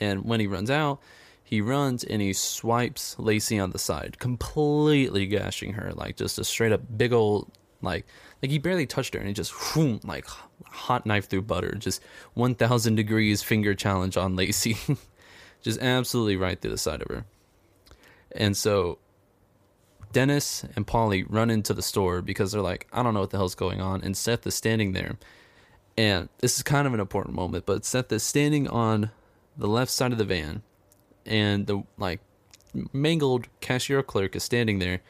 And 0.00 0.24
when 0.24 0.40
he 0.40 0.46
runs 0.46 0.70
out, 0.70 1.02
he 1.44 1.60
runs 1.60 2.02
and 2.02 2.22
he 2.22 2.32
swipes 2.32 3.18
Lacey 3.18 3.58
on 3.58 3.72
the 3.72 3.78
side, 3.78 4.18
completely 4.18 5.26
gashing 5.26 5.74
her, 5.74 5.92
like 5.92 6.16
just 6.16 6.38
a 6.38 6.44
straight 6.44 6.72
up 6.72 6.80
big 6.96 7.12
old 7.12 7.52
like 7.82 8.06
like 8.42 8.50
he 8.50 8.58
barely 8.58 8.86
touched 8.86 9.12
her 9.12 9.20
and 9.20 9.28
he 9.28 9.34
just 9.34 9.52
whoom, 9.52 10.00
like 10.04 10.26
hot 10.64 11.04
knife 11.04 11.28
through 11.28 11.42
butter, 11.42 11.74
just 11.74 12.02
one 12.32 12.54
thousand 12.54 12.94
degrees 12.94 13.42
finger 13.42 13.74
challenge 13.74 14.16
on 14.16 14.36
Lacey, 14.36 14.78
just 15.66 15.82
absolutely 15.82 16.36
right 16.36 16.60
through 16.60 16.70
the 16.70 16.78
side 16.78 17.02
of 17.02 17.08
her. 17.08 17.24
And 18.30 18.56
so 18.56 18.98
Dennis 20.12 20.64
and 20.76 20.86
Polly 20.86 21.24
run 21.24 21.50
into 21.50 21.74
the 21.74 21.82
store 21.82 22.22
because 22.22 22.52
they're 22.52 22.62
like, 22.62 22.86
I 22.92 23.02
don't 23.02 23.14
know 23.14 23.20
what 23.20 23.30
the 23.30 23.36
hell's 23.36 23.56
going 23.56 23.80
on. 23.80 24.00
And 24.02 24.16
Seth 24.16 24.46
is 24.46 24.54
standing 24.54 24.92
there. 24.92 25.16
And 25.98 26.28
this 26.38 26.56
is 26.56 26.62
kind 26.62 26.86
of 26.86 26.94
an 26.94 27.00
important 27.00 27.34
moment, 27.34 27.66
but 27.66 27.84
Seth 27.84 28.12
is 28.12 28.22
standing 28.22 28.68
on 28.68 29.10
the 29.58 29.66
left 29.66 29.90
side 29.90 30.12
of 30.12 30.18
the 30.18 30.24
van. 30.24 30.62
And 31.24 31.66
the 31.66 31.82
like 31.98 32.20
mangled 32.92 33.48
cashier 33.60 34.04
clerk 34.04 34.36
is 34.36 34.44
standing 34.44 34.78
there. 34.78 35.00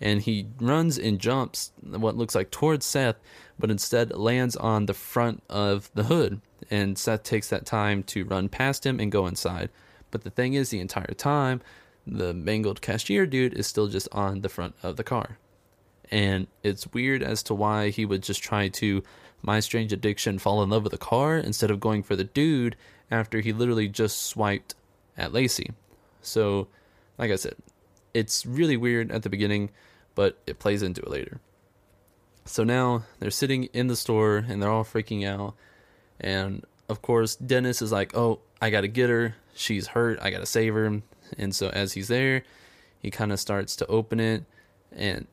And 0.00 0.22
he 0.22 0.46
runs 0.60 0.98
and 0.98 1.18
jumps 1.18 1.72
what 1.82 2.16
looks 2.16 2.36
like 2.36 2.52
towards 2.52 2.86
Seth, 2.86 3.16
but 3.58 3.72
instead 3.72 4.16
lands 4.16 4.54
on 4.54 4.86
the 4.86 4.94
front 4.94 5.42
of 5.50 5.90
the 5.94 6.04
hood. 6.04 6.40
And 6.70 6.96
Seth 6.96 7.24
takes 7.24 7.48
that 7.48 7.66
time 7.66 8.04
to 8.04 8.24
run 8.24 8.48
past 8.48 8.86
him 8.86 9.00
and 9.00 9.10
go 9.10 9.26
inside. 9.26 9.68
But 10.10 10.24
the 10.24 10.30
thing 10.30 10.54
is, 10.54 10.70
the 10.70 10.80
entire 10.80 11.14
time, 11.14 11.60
the 12.06 12.32
mangled 12.32 12.80
cashier 12.80 13.26
dude 13.26 13.54
is 13.54 13.66
still 13.66 13.88
just 13.88 14.08
on 14.12 14.40
the 14.40 14.48
front 14.48 14.74
of 14.82 14.96
the 14.96 15.04
car. 15.04 15.38
And 16.10 16.46
it's 16.62 16.92
weird 16.92 17.22
as 17.22 17.42
to 17.44 17.54
why 17.54 17.90
he 17.90 18.04
would 18.04 18.22
just 18.22 18.42
try 18.42 18.68
to, 18.68 19.02
my 19.42 19.60
strange 19.60 19.92
addiction, 19.92 20.38
fall 20.38 20.62
in 20.62 20.70
love 20.70 20.84
with 20.84 20.92
the 20.92 20.98
car 20.98 21.36
instead 21.36 21.70
of 21.70 21.80
going 21.80 22.02
for 22.02 22.14
the 22.14 22.24
dude 22.24 22.76
after 23.10 23.40
he 23.40 23.52
literally 23.52 23.88
just 23.88 24.22
swiped 24.22 24.74
at 25.16 25.32
Lacey. 25.32 25.72
So, 26.22 26.68
like 27.18 27.30
I 27.30 27.36
said, 27.36 27.56
it's 28.14 28.46
really 28.46 28.76
weird 28.76 29.10
at 29.10 29.22
the 29.22 29.30
beginning, 29.30 29.70
but 30.14 30.38
it 30.46 30.58
plays 30.58 30.82
into 30.82 31.02
it 31.02 31.10
later. 31.10 31.40
So 32.44 32.62
now 32.62 33.04
they're 33.18 33.30
sitting 33.30 33.64
in 33.72 33.88
the 33.88 33.96
store 33.96 34.36
and 34.48 34.62
they're 34.62 34.70
all 34.70 34.84
freaking 34.84 35.26
out. 35.26 35.54
And 36.20 36.64
of 36.88 37.02
course, 37.02 37.36
Dennis 37.36 37.82
is 37.82 37.92
like, 37.92 38.16
Oh, 38.16 38.40
I 38.60 38.70
gotta 38.70 38.88
get 38.88 39.10
her. 39.10 39.36
She's 39.54 39.88
hurt. 39.88 40.18
I 40.20 40.30
gotta 40.30 40.46
save 40.46 40.74
her. 40.74 41.02
And 41.38 41.54
so 41.54 41.68
as 41.68 41.94
he's 41.94 42.08
there, 42.08 42.42
he 43.00 43.10
kind 43.10 43.32
of 43.32 43.40
starts 43.40 43.76
to 43.76 43.86
open 43.86 44.20
it 44.20 44.44
and 44.92 45.26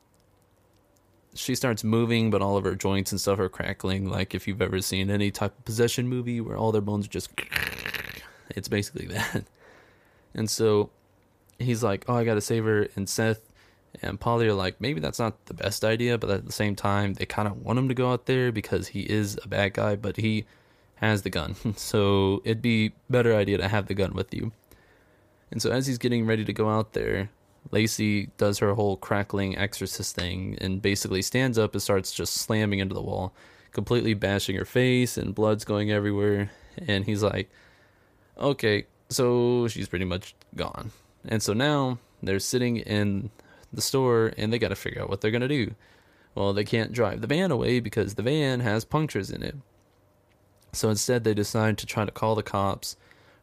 she 1.35 1.55
starts 1.55 1.83
moving, 1.83 2.29
but 2.29 2.41
all 2.41 2.57
of 2.57 2.63
her 2.63 2.75
joints 2.75 3.11
and 3.11 3.19
stuff 3.19 3.39
are 3.39 3.49
crackling. 3.49 4.09
Like 4.09 4.35
if 4.35 4.47
you've 4.47 4.61
ever 4.61 4.81
seen 4.81 5.09
any 5.09 5.31
type 5.31 5.57
of 5.57 5.65
possession 5.65 6.07
movie 6.07 6.41
where 6.41 6.57
all 6.57 6.71
their 6.71 6.81
bones 6.81 7.05
are 7.05 7.09
just, 7.09 7.31
it's 8.49 8.67
basically 8.67 9.05
that. 9.07 9.45
And 10.33 10.49
so 10.49 10.89
he's 11.59 11.83
like, 11.83 12.05
"Oh, 12.07 12.15
I 12.15 12.23
gotta 12.23 12.41
save 12.41 12.65
her." 12.65 12.87
And 12.95 13.07
Seth 13.07 13.51
and 14.01 14.19
Polly 14.19 14.47
are 14.47 14.53
like, 14.53 14.79
"Maybe 14.81 14.99
that's 14.99 15.19
not 15.19 15.45
the 15.45 15.53
best 15.53 15.83
idea," 15.83 16.17
but 16.17 16.29
at 16.29 16.45
the 16.45 16.51
same 16.51 16.75
time, 16.75 17.13
they 17.13 17.25
kind 17.25 17.47
of 17.47 17.61
want 17.63 17.79
him 17.79 17.87
to 17.87 17.93
go 17.93 18.11
out 18.11 18.25
there 18.25 18.51
because 18.51 18.89
he 18.89 19.01
is 19.01 19.39
a 19.43 19.47
bad 19.47 19.73
guy, 19.73 19.95
but 19.95 20.17
he 20.17 20.45
has 21.03 21.21
the 21.21 21.29
gun, 21.29 21.55
so 21.75 22.41
it'd 22.43 22.61
be 22.61 22.93
better 23.09 23.35
idea 23.35 23.57
to 23.57 23.67
have 23.67 23.87
the 23.87 23.93
gun 23.93 24.13
with 24.13 24.33
you. 24.33 24.51
And 25.51 25.61
so 25.61 25.71
as 25.71 25.85
he's 25.85 25.97
getting 25.97 26.25
ready 26.25 26.43
to 26.45 26.53
go 26.53 26.69
out 26.69 26.93
there, 26.93 27.29
Lacey 27.71 28.31
does 28.37 28.59
her 28.59 28.73
whole 28.73 28.97
crackling 28.97 29.57
exorcist 29.57 30.15
thing 30.15 30.57
and 30.59 30.81
basically 30.81 31.21
stands 31.21 31.57
up 31.57 31.73
and 31.73 31.81
starts 31.81 32.11
just 32.11 32.33
slamming 32.33 32.79
into 32.79 32.95
the 32.95 33.01
wall, 33.01 33.33
completely 33.71 34.13
bashing 34.13 34.55
her 34.55 34.65
face 34.65 35.17
and 35.17 35.35
blood's 35.35 35.65
going 35.65 35.91
everywhere. 35.91 36.51
And 36.87 37.05
he's 37.05 37.23
like, 37.23 37.49
okay, 38.37 38.85
so 39.09 39.67
she's 39.67 39.87
pretty 39.87 40.05
much 40.05 40.35
gone. 40.55 40.91
And 41.25 41.41
so 41.41 41.53
now 41.53 41.99
they're 42.21 42.39
sitting 42.39 42.77
in 42.77 43.29
the 43.71 43.81
store 43.81 44.33
and 44.37 44.51
they 44.51 44.59
got 44.59 44.69
to 44.69 44.75
figure 44.75 45.01
out 45.01 45.09
what 45.09 45.21
they're 45.21 45.31
going 45.31 45.41
to 45.41 45.47
do. 45.47 45.75
Well, 46.35 46.53
they 46.53 46.63
can't 46.63 46.91
drive 46.91 47.21
the 47.21 47.27
van 47.27 47.51
away 47.51 47.79
because 47.79 48.15
the 48.15 48.23
van 48.23 48.61
has 48.61 48.85
punctures 48.85 49.29
in 49.29 49.43
it. 49.43 49.55
So 50.73 50.89
instead, 50.89 51.23
they 51.23 51.33
decide 51.33 51.77
to 51.79 51.85
try 51.85 52.03
to 52.05 52.11
call 52.11 52.35
the 52.35 52.43
cops 52.43 52.97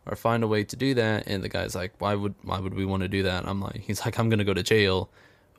or 0.06 0.16
find 0.16 0.42
a 0.42 0.48
way 0.48 0.64
to 0.64 0.76
do 0.76 0.94
that. 0.94 1.26
And 1.26 1.42
the 1.42 1.48
guy's 1.48 1.74
like, 1.74 1.92
why 1.98 2.14
would 2.14 2.34
why 2.42 2.58
would 2.58 2.74
we 2.74 2.84
want 2.84 3.02
to 3.02 3.08
do 3.08 3.22
that? 3.22 3.46
I'm 3.46 3.60
like, 3.60 3.80
he's 3.80 4.04
like, 4.04 4.18
I'm 4.18 4.28
gonna 4.28 4.44
go 4.44 4.54
to 4.54 4.62
jail. 4.62 5.08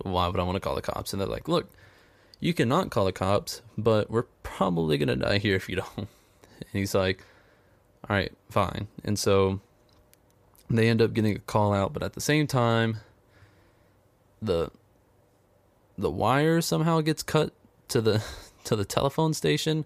Why 0.04 0.28
would 0.28 0.40
I 0.40 0.44
want 0.44 0.56
to 0.56 0.60
call 0.60 0.76
the 0.76 0.82
cops? 0.82 1.14
And 1.14 1.22
they're 1.22 1.28
like, 1.28 1.48
look, 1.48 1.70
you 2.40 2.54
cannot 2.54 2.90
call 2.90 3.06
the 3.06 3.12
cops, 3.12 3.62
but 3.78 4.10
we're 4.10 4.26
probably 4.44 4.98
gonna 4.98 5.16
die 5.16 5.38
here 5.38 5.56
if 5.56 5.70
you 5.70 5.78
don't. 5.78 6.08
And 6.62 6.80
he's 6.80 6.94
like, 6.94 7.24
all 8.08 8.16
right, 8.16 8.32
fine. 8.52 8.88
And 9.04 9.18
so 9.18 9.60
they 10.70 10.90
end 10.90 11.02
up 11.02 11.14
getting 11.14 11.36
a 11.36 11.40
call 11.40 11.74
out, 11.74 11.92
but 11.92 12.04
at 12.04 12.14
the 12.14 12.22
same 12.22 12.46
time, 12.46 12.98
the 14.42 14.70
the 15.98 16.12
wire 16.12 16.62
somehow 16.62 17.02
gets 17.02 17.24
cut 17.24 17.54
to 17.90 18.00
the 18.00 18.24
to 18.66 18.76
the 18.76 18.86
telephone 18.86 19.34
station 19.34 19.86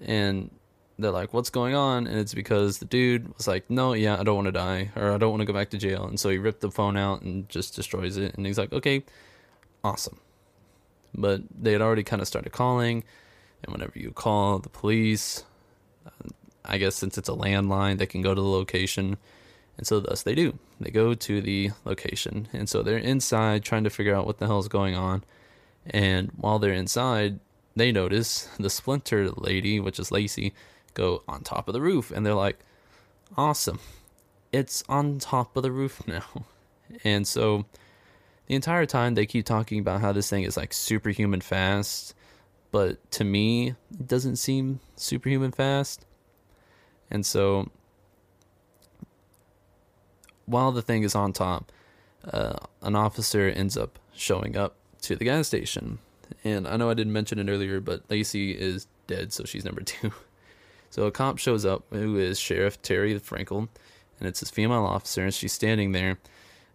and 0.00 0.50
they're 0.98 1.10
like, 1.10 1.34
"What's 1.34 1.50
going 1.50 1.74
on?" 1.74 2.06
And 2.06 2.18
it's 2.18 2.34
because 2.34 2.78
the 2.78 2.84
dude 2.84 3.34
was 3.36 3.48
like, 3.48 3.68
"No, 3.70 3.92
yeah, 3.94 4.18
I 4.18 4.22
don't 4.22 4.36
want 4.36 4.46
to 4.46 4.52
die, 4.52 4.90
or 4.96 5.12
I 5.12 5.18
don't 5.18 5.30
want 5.30 5.40
to 5.40 5.46
go 5.46 5.52
back 5.52 5.70
to 5.70 5.78
jail." 5.78 6.06
And 6.06 6.18
so 6.18 6.30
he 6.30 6.38
ripped 6.38 6.60
the 6.60 6.70
phone 6.70 6.96
out 6.96 7.22
and 7.22 7.48
just 7.48 7.74
destroys 7.74 8.16
it. 8.16 8.34
And 8.34 8.46
he's 8.46 8.58
like, 8.58 8.72
"Okay, 8.72 9.04
awesome." 9.82 10.20
But 11.14 11.42
they 11.50 11.72
had 11.72 11.82
already 11.82 12.02
kind 12.02 12.22
of 12.22 12.28
started 12.28 12.52
calling, 12.52 13.04
and 13.62 13.72
whenever 13.72 13.98
you 13.98 14.10
call 14.10 14.58
the 14.58 14.68
police, 14.68 15.44
uh, 16.06 16.28
I 16.64 16.78
guess 16.78 16.94
since 16.96 17.18
it's 17.18 17.28
a 17.28 17.32
landline, 17.32 17.98
they 17.98 18.06
can 18.06 18.22
go 18.22 18.34
to 18.34 18.40
the 18.40 18.46
location, 18.46 19.16
and 19.76 19.86
so 19.86 20.00
thus 20.00 20.22
they 20.22 20.34
do. 20.34 20.58
They 20.80 20.90
go 20.90 21.14
to 21.14 21.40
the 21.40 21.70
location, 21.84 22.48
and 22.52 22.68
so 22.68 22.82
they're 22.82 22.98
inside 22.98 23.64
trying 23.64 23.84
to 23.84 23.90
figure 23.90 24.14
out 24.14 24.26
what 24.26 24.38
the 24.38 24.46
hell 24.46 24.60
is 24.60 24.68
going 24.68 24.94
on. 24.94 25.24
And 25.86 26.30
while 26.36 26.58
they're 26.58 26.72
inside, 26.72 27.40
they 27.76 27.92
notice 27.92 28.48
the 28.58 28.70
splinter 28.70 29.30
lady, 29.30 29.80
which 29.80 29.98
is 29.98 30.10
Lacey 30.12 30.54
go 30.94 31.22
on 31.28 31.42
top 31.42 31.68
of 31.68 31.74
the 31.74 31.80
roof. 31.80 32.10
And 32.10 32.24
they're 32.24 32.34
like, 32.34 32.58
awesome. 33.36 33.80
It's 34.52 34.82
on 34.88 35.18
top 35.18 35.56
of 35.56 35.62
the 35.62 35.72
roof 35.72 36.02
now. 36.06 36.46
And 37.02 37.26
so 37.26 37.66
the 38.46 38.54
entire 38.54 38.86
time 38.86 39.14
they 39.14 39.26
keep 39.26 39.46
talking 39.46 39.78
about 39.78 40.00
how 40.00 40.12
this 40.12 40.30
thing 40.30 40.44
is 40.44 40.56
like 40.56 40.72
superhuman 40.72 41.40
fast. 41.40 42.14
But 42.70 43.10
to 43.12 43.24
me, 43.24 43.74
it 43.92 44.08
doesn't 44.08 44.36
seem 44.36 44.80
superhuman 44.96 45.52
fast. 45.52 46.06
And 47.10 47.24
so 47.24 47.68
while 50.46 50.72
the 50.72 50.82
thing 50.82 51.02
is 51.02 51.14
on 51.14 51.32
top, 51.32 51.70
uh, 52.24 52.56
an 52.82 52.96
officer 52.96 53.48
ends 53.48 53.76
up 53.76 53.98
showing 54.14 54.56
up 54.56 54.76
to 55.02 55.16
the 55.16 55.24
gas 55.24 55.46
station. 55.46 55.98
And 56.42 56.66
I 56.66 56.76
know 56.76 56.90
I 56.90 56.94
didn't 56.94 57.12
mention 57.12 57.38
it 57.38 57.50
earlier, 57.50 57.80
but 57.80 58.02
Lacey 58.10 58.52
is 58.52 58.86
dead, 59.06 59.32
so 59.32 59.44
she's 59.44 59.64
number 59.64 59.80
two. 59.82 60.12
So 60.94 61.06
a 61.06 61.10
cop 61.10 61.38
shows 61.38 61.66
up 61.66 61.82
who 61.90 62.16
is 62.18 62.38
Sheriff 62.38 62.80
Terri 62.80 63.20
Frankel, 63.20 63.68
and 64.20 64.28
it's 64.28 64.38
his 64.38 64.50
female 64.50 64.84
officer, 64.84 65.24
and 65.24 65.34
she's 65.34 65.52
standing 65.52 65.90
there, 65.90 66.20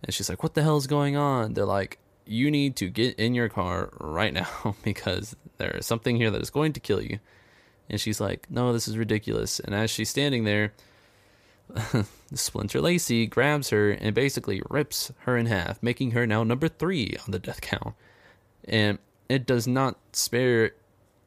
and 0.04 0.14
she's 0.14 0.28
like, 0.28 0.44
"What 0.44 0.56
the 0.56 0.62
hell 0.62 0.76
is 0.76 0.88
going 0.88 1.16
on?" 1.16 1.54
They're 1.54 1.64
like, 1.64 2.00
"You 2.26 2.52
need 2.52 2.76
to 2.76 2.90
get 2.90 3.18
in 3.18 3.34
your 3.34 3.48
car 3.48 3.92
right 3.98 4.34
now 4.34 4.76
because 4.84 5.38
there 5.58 5.72
is 5.72 5.86
something 5.86 6.18
here 6.18 6.32
that 6.32 6.42
is 6.42 6.50
going 6.50 6.74
to 6.74 6.82
kill 6.82 7.02
you." 7.02 7.20
And 7.90 8.02
she's 8.02 8.20
like, 8.20 8.52
"No, 8.52 8.74
this 8.74 8.90
is 8.90 8.98
ridiculous." 8.98 9.62
And 9.62 9.74
as 9.74 9.90
she's 9.90 10.10
standing 10.10 10.44
there, 10.44 10.74
Splinter 12.34 12.82
Lacey 12.82 13.26
grabs 13.26 13.70
her 13.70 13.92
and 13.92 14.14
basically 14.14 14.62
rips 14.70 15.14
her 15.20 15.38
in 15.38 15.46
half, 15.46 15.82
making 15.82 16.12
her 16.12 16.28
now 16.28 16.44
number 16.44 16.68
three 16.68 17.16
on 17.26 17.32
the 17.32 17.40
death 17.40 17.62
count. 17.62 17.96
And 18.66 19.00
it 19.30 19.46
does 19.46 19.66
not 19.66 19.98
spare 20.12 20.74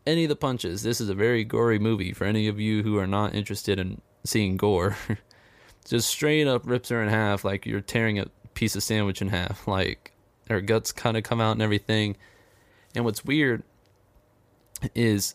any 0.06 0.25
of 0.25 0.28
the 0.28 0.37
punches. 0.37 0.82
This 0.82 1.00
is 1.00 1.09
a 1.09 1.14
very 1.14 1.44
gory 1.44 1.78
movie 1.78 2.12
for 2.12 2.25
any 2.25 2.49
of 2.49 2.61
you 2.61 2.82
who 2.82 2.99
are 2.99 3.06
not 3.06 3.35
interested 3.35 3.78
in 3.78 4.00
seeing 4.25 4.56
gore. 4.56 4.97
Just 5.85 6.09
straight 6.09 6.47
up 6.47 6.62
rips 6.64 6.90
her 6.90 7.02
in 7.02 7.09
half 7.09 7.44
like 7.44 7.66
you're 7.66 7.80
tearing 7.80 8.18
a 8.18 8.26
piece 8.54 8.76
of 8.76 8.82
sandwich 8.82 9.21
in 9.23 9.28
half. 9.28 9.66
Like 9.68 10.12
her 10.49 10.61
guts 10.61 10.92
kind 10.92 11.16
of 11.16 11.23
come 11.23 11.40
out 11.40 11.52
and 11.52 11.62
everything. 11.62 12.16
And 12.94 13.04
what's 13.04 13.25
weird 13.25 13.62
is 14.94 15.35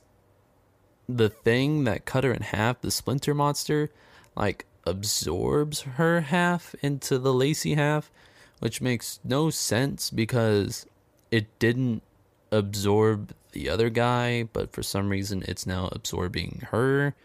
the 1.08 1.30
thing 1.30 1.86
that 1.86 2.06
cut 2.06 2.24
her 2.24 2.34
in 2.34 2.42
half, 2.42 2.82
the 2.82 2.92
splinter 2.92 3.34
monster, 3.34 3.90
like 4.36 4.66
absorbs 4.86 5.82
her 5.82 6.22
half 6.22 6.76
into 6.82 7.18
the 7.18 7.34
Lacey 7.34 7.76
half, 7.76 8.12
which 8.60 8.82
makes 8.82 9.20
no 9.24 9.50
sense 9.50 10.10
because 10.10 10.86
it 11.32 11.60
didn't 11.60 12.04
absorb 12.52 13.34
the 13.52 13.70
other 13.70 13.90
guy, 13.90 14.44
but 14.44 14.72
for 14.72 14.84
some 14.84 15.10
reason 15.10 15.44
it's 15.48 15.66
now 15.66 15.90
absorbing 15.92 16.68
her. 16.72 17.16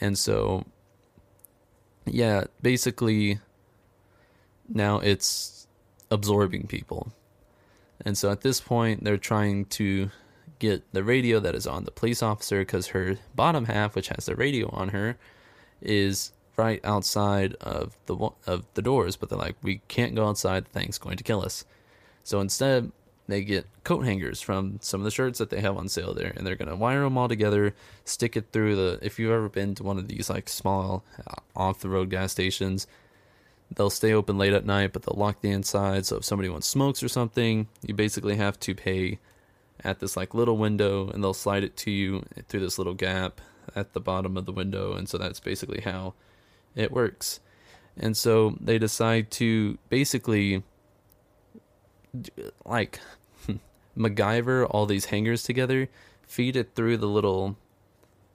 And 0.00 0.18
so, 0.18 0.64
yeah, 2.04 2.44
basically, 2.62 3.38
now 4.68 4.98
it's 4.98 5.66
absorbing 6.10 6.66
people. 6.66 7.12
And 8.04 8.16
so 8.16 8.30
at 8.30 8.42
this 8.42 8.60
point, 8.60 9.04
they're 9.04 9.16
trying 9.16 9.64
to 9.66 10.10
get 10.58 10.92
the 10.92 11.04
radio 11.04 11.40
that 11.40 11.54
is 11.54 11.66
on 11.66 11.84
the 11.84 11.90
police 11.90 12.22
officer 12.22 12.60
because 12.60 12.88
her 12.88 13.16
bottom 13.34 13.66
half, 13.66 13.94
which 13.94 14.08
has 14.08 14.26
the 14.26 14.36
radio 14.36 14.68
on 14.70 14.90
her, 14.90 15.16
is 15.80 16.32
right 16.56 16.84
outside 16.84 17.54
of 17.60 17.96
the 18.06 18.16
of 18.46 18.64
the 18.74 18.82
doors. 18.82 19.16
But 19.16 19.28
they're 19.28 19.38
like, 19.38 19.56
we 19.62 19.80
can't 19.88 20.14
go 20.14 20.28
outside. 20.28 20.66
The 20.66 20.70
thing's 20.70 20.98
going 20.98 21.16
to 21.16 21.24
kill 21.24 21.42
us. 21.42 21.64
So 22.22 22.40
instead, 22.40 22.92
they 23.28 23.44
get 23.44 23.66
coat 23.84 24.04
hangers 24.04 24.40
from 24.40 24.78
some 24.80 25.00
of 25.00 25.04
the 25.04 25.10
shirts 25.10 25.38
that 25.38 25.50
they 25.50 25.60
have 25.60 25.76
on 25.76 25.88
sale 25.88 26.14
there 26.14 26.32
and 26.36 26.46
they're 26.46 26.56
going 26.56 26.68
to 26.68 26.76
wire 26.76 27.02
them 27.02 27.18
all 27.18 27.28
together 27.28 27.74
stick 28.04 28.36
it 28.36 28.46
through 28.52 28.74
the 28.74 28.98
if 29.02 29.18
you've 29.18 29.30
ever 29.30 29.48
been 29.48 29.74
to 29.74 29.82
one 29.82 29.98
of 29.98 30.08
these 30.08 30.30
like 30.30 30.48
small 30.48 31.04
uh, 31.26 31.34
off 31.54 31.80
the 31.80 31.88
road 31.88 32.10
gas 32.10 32.32
stations 32.32 32.86
they'll 33.74 33.90
stay 33.90 34.12
open 34.12 34.38
late 34.38 34.52
at 34.52 34.64
night, 34.64 34.92
but 34.92 35.02
they'll 35.02 35.18
lock 35.18 35.40
the 35.40 35.50
inside. 35.50 36.06
So 36.06 36.16
if 36.16 36.24
somebody 36.24 36.48
wants 36.48 36.66
smokes 36.66 37.02
or 37.02 37.08
something, 37.08 37.68
you 37.82 37.94
basically 37.94 38.36
have 38.36 38.58
to 38.60 38.74
pay 38.74 39.18
at 39.84 40.00
this 40.00 40.16
like 40.16 40.34
little 40.34 40.56
window, 40.56 41.08
and 41.10 41.22
they'll 41.22 41.34
slide 41.34 41.64
it 41.64 41.76
to 41.78 41.90
you 41.90 42.24
through 42.48 42.60
this 42.60 42.78
little 42.78 42.94
gap 42.94 43.40
at 43.76 43.92
the 43.92 44.00
bottom 44.00 44.36
of 44.36 44.46
the 44.46 44.52
window, 44.52 44.94
and 44.94 45.08
so 45.08 45.18
that's 45.18 45.40
basically 45.40 45.80
how 45.82 46.14
it 46.74 46.90
works. 46.90 47.40
And 47.96 48.16
so 48.16 48.56
they 48.60 48.78
decide 48.78 49.30
to 49.32 49.78
basically 49.88 50.62
like 52.64 53.00
MacGyver 53.98 54.66
all 54.70 54.86
these 54.86 55.06
hangers 55.06 55.42
together, 55.42 55.88
feed 56.22 56.56
it 56.56 56.74
through 56.74 56.98
the 56.98 57.06
little 57.06 57.56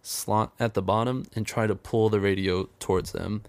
slot 0.01 0.53
at 0.59 0.73
the 0.73 0.81
bottom, 0.81 1.25
and 1.35 1.45
try 1.45 1.67
to 1.67 1.75
pull 1.75 2.09
the 2.09 2.19
radio 2.19 2.69
towards 2.79 3.11
them. 3.11 3.43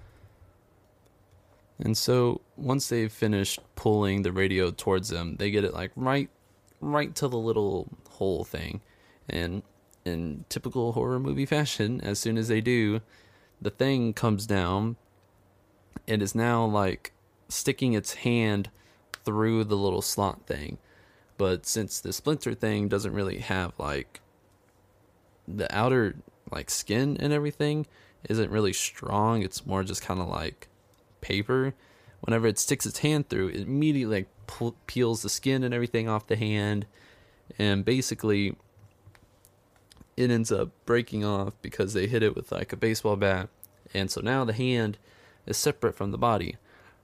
And 1.78 1.97
so 1.97 2.40
once 2.56 2.88
they've 2.88 3.12
finished 3.12 3.61
pulling 3.75 4.23
the 4.23 4.33
radio 4.33 4.71
towards 4.71 5.09
them, 5.09 5.37
they 5.37 5.50
get 5.50 5.64
it 5.64 5.75
like 5.75 5.90
right 5.97 6.30
right 6.80 7.14
to 7.16 7.28
the 7.28 7.38
little 7.38 7.88
hole 8.11 8.44
thing. 8.44 8.80
And 9.28 9.62
in 10.04 10.44
typical 10.49 10.92
horror 10.92 11.18
movie 11.18 11.47
fashion, 11.47 12.00
as 12.02 12.18
soon 12.18 12.37
as 12.37 12.49
they 12.49 12.61
do, 12.61 13.00
the 13.61 13.71
thing 13.71 14.12
comes 14.12 14.47
down 14.47 14.97
and 16.06 16.23
is 16.23 16.35
now 16.35 16.64
like 16.64 17.12
sticking 17.49 17.94
its 17.94 18.14
hand 18.14 18.71
through 19.25 19.64
the 19.64 19.76
little 19.76 20.02
slot 20.02 20.47
thing. 20.47 20.78
But 21.37 21.67
since 21.67 22.00
the 22.00 22.12
splinter 22.12 22.55
thing 22.55 22.88
doesn't 22.88 23.12
really 23.12 23.38
have 23.38 23.73
like 23.79 24.21
the 25.49 25.73
outer 25.75 26.17
like 26.50 26.71
skin 26.71 27.17
and 27.19 27.33
everything 27.33 27.87
isn't 28.29 28.50
really 28.50 28.73
strong, 28.73 29.43
it's 29.43 29.67
more 29.67 29.83
just 29.83 30.03
kind 30.03 30.21
of 30.21 30.29
like 30.29 30.69
paper. 31.21 31.75
Whenever 32.21 32.47
it 32.47 32.59
sticks 32.59 32.87
its 32.87 32.99
hand 32.99 33.29
through, 33.29 33.49
it 33.49 33.62
immediately 33.62 34.26
like 34.49 34.76
peels 34.87 35.23
the 35.23 35.29
skin 35.29 35.62
and 35.62 35.75
everything 35.75 36.09
off 36.09 36.26
the 36.26 36.37
hand, 36.37 36.87
and 37.59 37.85
basically 37.85 38.57
it 40.17 40.31
ends 40.31 40.53
up 40.53 40.71
breaking 40.87 41.25
off 41.25 41.55
because 41.61 41.93
they 41.93 42.07
hit 42.07 42.23
it 42.23 42.35
with 42.35 42.53
like 42.53 42.73
a 42.73 42.76
baseball 42.76 43.17
bat, 43.17 43.49
and 43.93 44.11
so 44.11 44.21
now 44.21 44.45
the 44.45 44.53
hand 44.53 44.97
is 45.47 45.57
separate 45.57 45.95
from 45.95 46.12
the 46.12 46.19
body, 46.19 46.57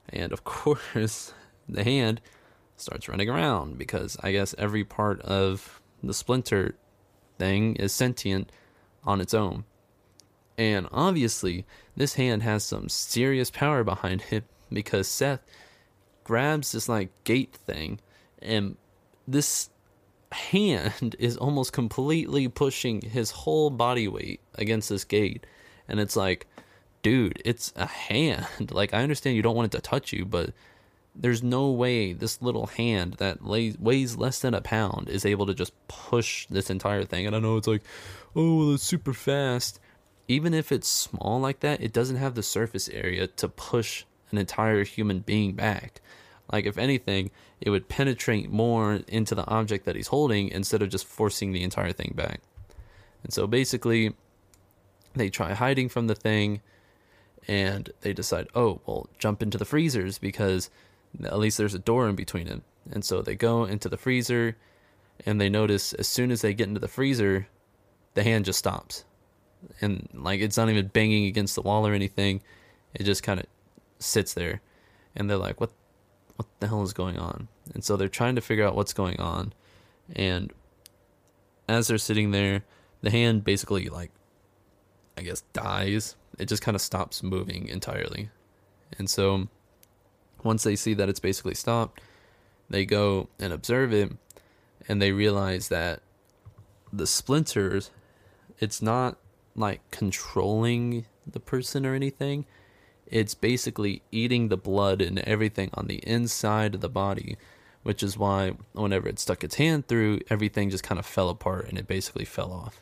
and 0.09 0.31
of 0.31 0.43
course 0.45 1.33
the 1.67 1.83
hand 1.83 2.21
starts 2.81 3.07
running 3.07 3.29
around 3.29 3.77
because 3.77 4.17
I 4.21 4.31
guess 4.31 4.55
every 4.57 4.83
part 4.83 5.21
of 5.21 5.81
the 6.03 6.13
splinter 6.13 6.75
thing 7.37 7.75
is 7.75 7.93
sentient 7.93 8.51
on 9.03 9.21
its 9.21 9.33
own. 9.33 9.65
And 10.57 10.87
obviously, 10.91 11.65
this 11.95 12.15
hand 12.15 12.43
has 12.43 12.63
some 12.63 12.89
serious 12.89 13.49
power 13.49 13.83
behind 13.83 14.23
it 14.31 14.43
because 14.73 15.07
Seth 15.07 15.41
grabs 16.23 16.71
this 16.71 16.87
like 16.87 17.09
gate 17.23 17.55
thing 17.55 17.99
and 18.41 18.77
this 19.27 19.69
hand 20.31 21.15
is 21.19 21.35
almost 21.37 21.73
completely 21.73 22.47
pushing 22.47 23.01
his 23.01 23.31
whole 23.31 23.69
body 23.69 24.07
weight 24.07 24.39
against 24.55 24.89
this 24.89 25.03
gate 25.03 25.45
and 25.87 25.99
it's 25.99 26.15
like 26.15 26.47
dude 27.01 27.41
it's 27.43 27.73
a 27.75 27.85
hand 27.85 28.45
like 28.71 28.93
i 28.93 29.03
understand 29.03 29.35
you 29.35 29.41
don't 29.41 29.55
want 29.55 29.73
it 29.73 29.75
to 29.75 29.81
touch 29.81 30.13
you 30.13 30.23
but 30.23 30.51
there's 31.15 31.43
no 31.43 31.69
way 31.69 32.13
this 32.13 32.41
little 32.41 32.67
hand 32.67 33.15
that 33.15 33.45
lays, 33.45 33.77
weighs 33.77 34.15
less 34.15 34.39
than 34.39 34.53
a 34.53 34.61
pound 34.61 35.09
is 35.09 35.25
able 35.25 35.45
to 35.45 35.53
just 35.53 35.73
push 35.87 36.47
this 36.47 36.69
entire 36.69 37.03
thing. 37.03 37.27
And 37.27 37.35
i 37.35 37.39
know 37.39 37.57
it's 37.57 37.67
like 37.67 37.83
oh 38.35 38.57
well 38.57 38.73
it's 38.73 38.83
super 38.83 39.13
fast. 39.13 39.79
Even 40.27 40.53
if 40.53 40.71
it's 40.71 40.87
small 40.87 41.39
like 41.39 41.59
that 41.59 41.81
it 41.81 41.93
doesn't 41.93 42.15
have 42.15 42.35
the 42.35 42.43
surface 42.43 42.87
area 42.89 43.27
to 43.27 43.49
push 43.49 44.05
an 44.31 44.37
entire 44.37 44.83
human 44.83 45.19
being 45.19 45.53
back. 45.53 46.01
Like, 46.51 46.65
if 46.65 46.77
anything, 46.77 47.31
it 47.61 47.69
would 47.69 47.87
penetrate 47.87 48.51
more 48.51 48.99
into 49.07 49.35
the 49.35 49.47
object 49.47 49.85
that 49.85 49.95
he's 49.95 50.07
holding 50.07 50.49
instead 50.49 50.81
of 50.81 50.89
just 50.89 51.05
forcing 51.05 51.53
the 51.53 51.63
entire 51.63 51.93
thing 51.93 52.13
back. 52.15 52.41
And 53.23 53.31
so 53.31 53.47
basically, 53.47 54.13
they 55.15 55.29
try 55.29 55.53
hiding 55.53 55.89
from 55.89 56.07
the 56.07 56.15
thing 56.15 56.61
and 57.47 57.89
they 58.01 58.13
decide, 58.13 58.47
oh, 58.53 58.81
well, 58.85 59.07
jump 59.17 59.41
into 59.41 59.57
the 59.57 59.65
freezers 59.65 60.17
because 60.17 60.69
at 61.23 61.39
least 61.39 61.57
there's 61.57 61.73
a 61.73 61.79
door 61.79 62.07
in 62.07 62.15
between 62.15 62.47
them. 62.47 62.63
And 62.91 63.03
so 63.05 63.21
they 63.21 63.35
go 63.35 63.65
into 63.65 63.89
the 63.89 63.97
freezer 63.97 64.57
and 65.25 65.39
they 65.39 65.49
notice 65.49 65.93
as 65.93 66.07
soon 66.07 66.31
as 66.31 66.41
they 66.41 66.53
get 66.53 66.67
into 66.67 66.79
the 66.79 66.87
freezer, 66.87 67.47
the 68.13 68.23
hand 68.23 68.45
just 68.45 68.59
stops. 68.59 69.05
And 69.79 70.07
like 70.13 70.41
it's 70.41 70.57
not 70.57 70.69
even 70.69 70.87
banging 70.87 71.25
against 71.25 71.55
the 71.55 71.61
wall 71.61 71.85
or 71.85 71.93
anything. 71.93 72.41
It 72.93 73.03
just 73.03 73.23
kind 73.23 73.39
of 73.39 73.45
sits 73.99 74.33
there. 74.33 74.61
And 75.15 75.29
they're 75.29 75.37
like, 75.37 75.59
what 75.59 75.71
what 76.37 76.47
the 76.59 76.67
hell 76.67 76.81
is 76.81 76.93
going 76.93 77.19
on? 77.19 77.47
And 77.73 77.83
so 77.83 77.95
they're 77.95 78.07
trying 78.07 78.35
to 78.35 78.41
figure 78.41 78.65
out 78.65 78.75
what's 78.75 78.93
going 78.93 79.19
on. 79.19 79.53
And 80.15 80.51
as 81.69 81.87
they're 81.87 81.99
sitting 81.99 82.31
there, 82.31 82.63
the 83.01 83.11
hand 83.11 83.43
basically 83.43 83.89
like 83.89 84.11
I 85.17 85.21
guess 85.21 85.41
dies. 85.53 86.15
It 86.39 86.45
just 86.47 86.63
kind 86.63 86.73
of 86.75 86.81
stops 86.81 87.21
moving 87.21 87.67
entirely. 87.67 88.29
And 88.97 89.09
so 89.09 89.47
once 90.43 90.63
they 90.63 90.75
see 90.75 90.93
that 90.93 91.09
it's 91.09 91.19
basically 91.19 91.55
stopped, 91.55 92.01
they 92.69 92.85
go 92.85 93.27
and 93.39 93.53
observe 93.53 93.93
it 93.93 94.11
and 94.87 95.01
they 95.01 95.11
realize 95.11 95.67
that 95.69 96.01
the 96.91 97.07
splinters 97.07 97.91
it's 98.59 98.81
not 98.81 99.17
like 99.55 99.79
controlling 99.91 101.05
the 101.25 101.39
person 101.39 101.85
or 101.85 101.93
anything 101.93 102.45
it's 103.11 103.33
basically 103.33 104.01
eating 104.11 104.47
the 104.47 104.57
blood 104.57 105.01
and 105.01 105.19
everything 105.19 105.69
on 105.73 105.87
the 105.87 105.97
inside 106.07 106.73
of 106.73 106.81
the 106.81 106.89
body, 106.89 107.37
which 107.83 108.01
is 108.01 108.17
why 108.17 108.53
whenever 108.71 109.09
it 109.09 109.19
stuck 109.19 109.43
its 109.43 109.55
hand 109.55 109.87
through, 109.87 110.21
everything 110.29 110.69
just 110.69 110.85
kind 110.85 110.97
of 110.97 111.05
fell 111.05 111.29
apart 111.29 111.67
and 111.67 111.77
it 111.77 111.87
basically 111.87 112.23
fell 112.23 112.53
off. 112.53 112.81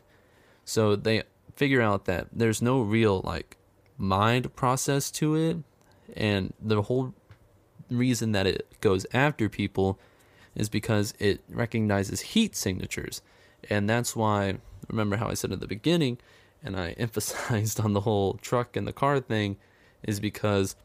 So 0.64 0.96
they 0.96 1.24
figure 1.56 1.82
out 1.82 2.06
that 2.06 2.28
there's 2.32 2.62
no 2.62 2.82
real 2.82 3.22
like 3.22 3.58
mind 3.98 4.56
process 4.56 5.10
to 5.12 5.36
it, 5.36 5.58
and 6.16 6.54
the 6.62 6.84
whole 6.84 7.14
reason 7.90 8.32
that 8.34 8.48
it 8.48 8.68
goes 8.82 9.06
after 9.14 9.50
people 9.50 10.00
is 10.56 10.70
because 10.70 11.14
it 11.20 11.42
recognizes 11.50 12.22
heat 12.22 12.56
signatures. 12.56 13.22
And 13.70 13.90
that's 13.90 14.16
why, 14.16 14.58
remember 14.88 15.18
how 15.18 15.28
I 15.28 15.34
said 15.34 15.52
at 15.52 15.60
the 15.60 15.68
beginning, 15.68 16.18
and 16.64 16.76
I 16.76 16.92
emphasized 16.98 17.80
on 17.80 17.94
the 17.94 18.02
whole 18.02 18.34
truck 18.36 18.76
and 18.76 18.88
the 18.88 18.94
car 18.94 19.20
thing, 19.20 19.58
is 20.04 20.20
because 20.20 20.76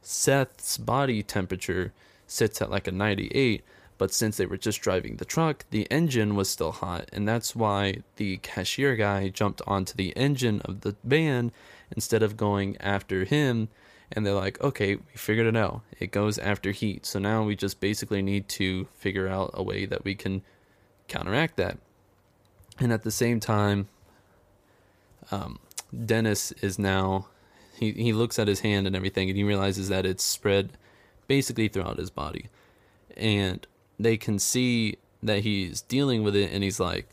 Seth's 0.00 0.78
body 0.78 1.22
temperature 1.22 1.92
sits 2.26 2.62
at 2.62 2.70
like 2.70 2.86
a 2.86 2.92
98, 2.92 3.64
but 3.98 4.12
since 4.12 4.36
they 4.36 4.46
were 4.46 4.56
just 4.56 4.80
driving 4.80 5.16
the 5.16 5.24
truck, 5.24 5.64
the 5.70 5.90
engine 5.90 6.36
was 6.36 6.48
still 6.48 6.70
hot, 6.70 7.08
and 7.12 7.26
that's 7.26 7.56
why 7.56 7.96
the 8.16 8.36
cashier 8.38 8.94
guy 8.94 9.28
jumped 9.28 9.60
onto 9.66 9.94
the 9.94 10.16
engine 10.16 10.60
of 10.64 10.82
the 10.82 10.94
van 11.02 11.50
instead 11.94 12.22
of 12.22 12.36
going 12.36 12.76
after 12.78 13.24
him. 13.24 13.68
And 14.12 14.24
they're 14.24 14.34
like, 14.34 14.60
okay, 14.62 14.96
we 14.96 15.14
figured 15.14 15.46
it 15.46 15.56
out. 15.56 15.82
It 15.98 16.10
goes 16.10 16.38
after 16.38 16.70
heat. 16.70 17.04
So 17.04 17.18
now 17.18 17.42
we 17.42 17.54
just 17.54 17.78
basically 17.78 18.22
need 18.22 18.48
to 18.50 18.86
figure 18.94 19.28
out 19.28 19.50
a 19.52 19.62
way 19.62 19.84
that 19.84 20.04
we 20.04 20.14
can 20.14 20.42
counteract 21.08 21.56
that. 21.56 21.78
And 22.78 22.92
at 22.92 23.02
the 23.02 23.10
same 23.10 23.38
time, 23.38 23.88
um, 25.30 25.58
Dennis 26.06 26.52
is 26.52 26.78
now 26.78 27.26
he 27.78 27.92
he 27.92 28.12
looks 28.12 28.38
at 28.38 28.48
his 28.48 28.60
hand 28.60 28.86
and 28.86 28.96
everything, 28.96 29.28
and 29.28 29.36
he 29.36 29.44
realizes 29.44 29.88
that 29.88 30.04
it's 30.04 30.24
spread 30.24 30.72
basically 31.26 31.68
throughout 31.68 31.98
his 31.98 32.10
body, 32.10 32.46
and 33.16 33.66
they 33.98 34.16
can 34.16 34.38
see 34.38 34.96
that 35.22 35.40
he's 35.40 35.82
dealing 35.82 36.22
with 36.22 36.34
it, 36.36 36.52
and 36.52 36.62
he's 36.62 36.80
like, 36.80 37.08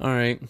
"All 0.00 0.10
right, 0.10 0.40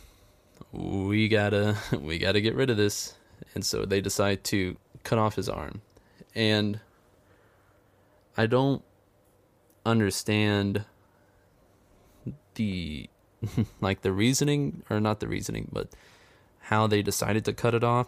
we 0.73 1.29
gotta 1.29 1.77
we 2.01 2.19
gotta 2.19 2.41
get 2.41 2.55
rid 2.55 2.71
of 2.71 2.77
this," 2.77 3.15
and 3.55 3.65
so 3.65 3.85
they 3.85 4.01
decide 4.01 4.45
to 4.45 4.77
cut 5.05 5.19
off 5.19 5.37
his 5.37 5.49
arm, 5.49 5.83
and 6.35 6.81
I 8.37 8.47
don't 8.47 8.83
understand 9.85 10.85
the 12.55 13.09
like 13.81 14.03
the 14.03 14.13
reasoning 14.13 14.83
or 14.91 15.01
not 15.01 15.21
the 15.21 15.29
reasoning 15.29 15.69
but 15.73 15.89
how 16.65 16.87
they 16.87 17.03
decided 17.03 17.45
to 17.45 17.53
cut 17.53 17.75
it 17.75 17.85
off. 17.85 18.07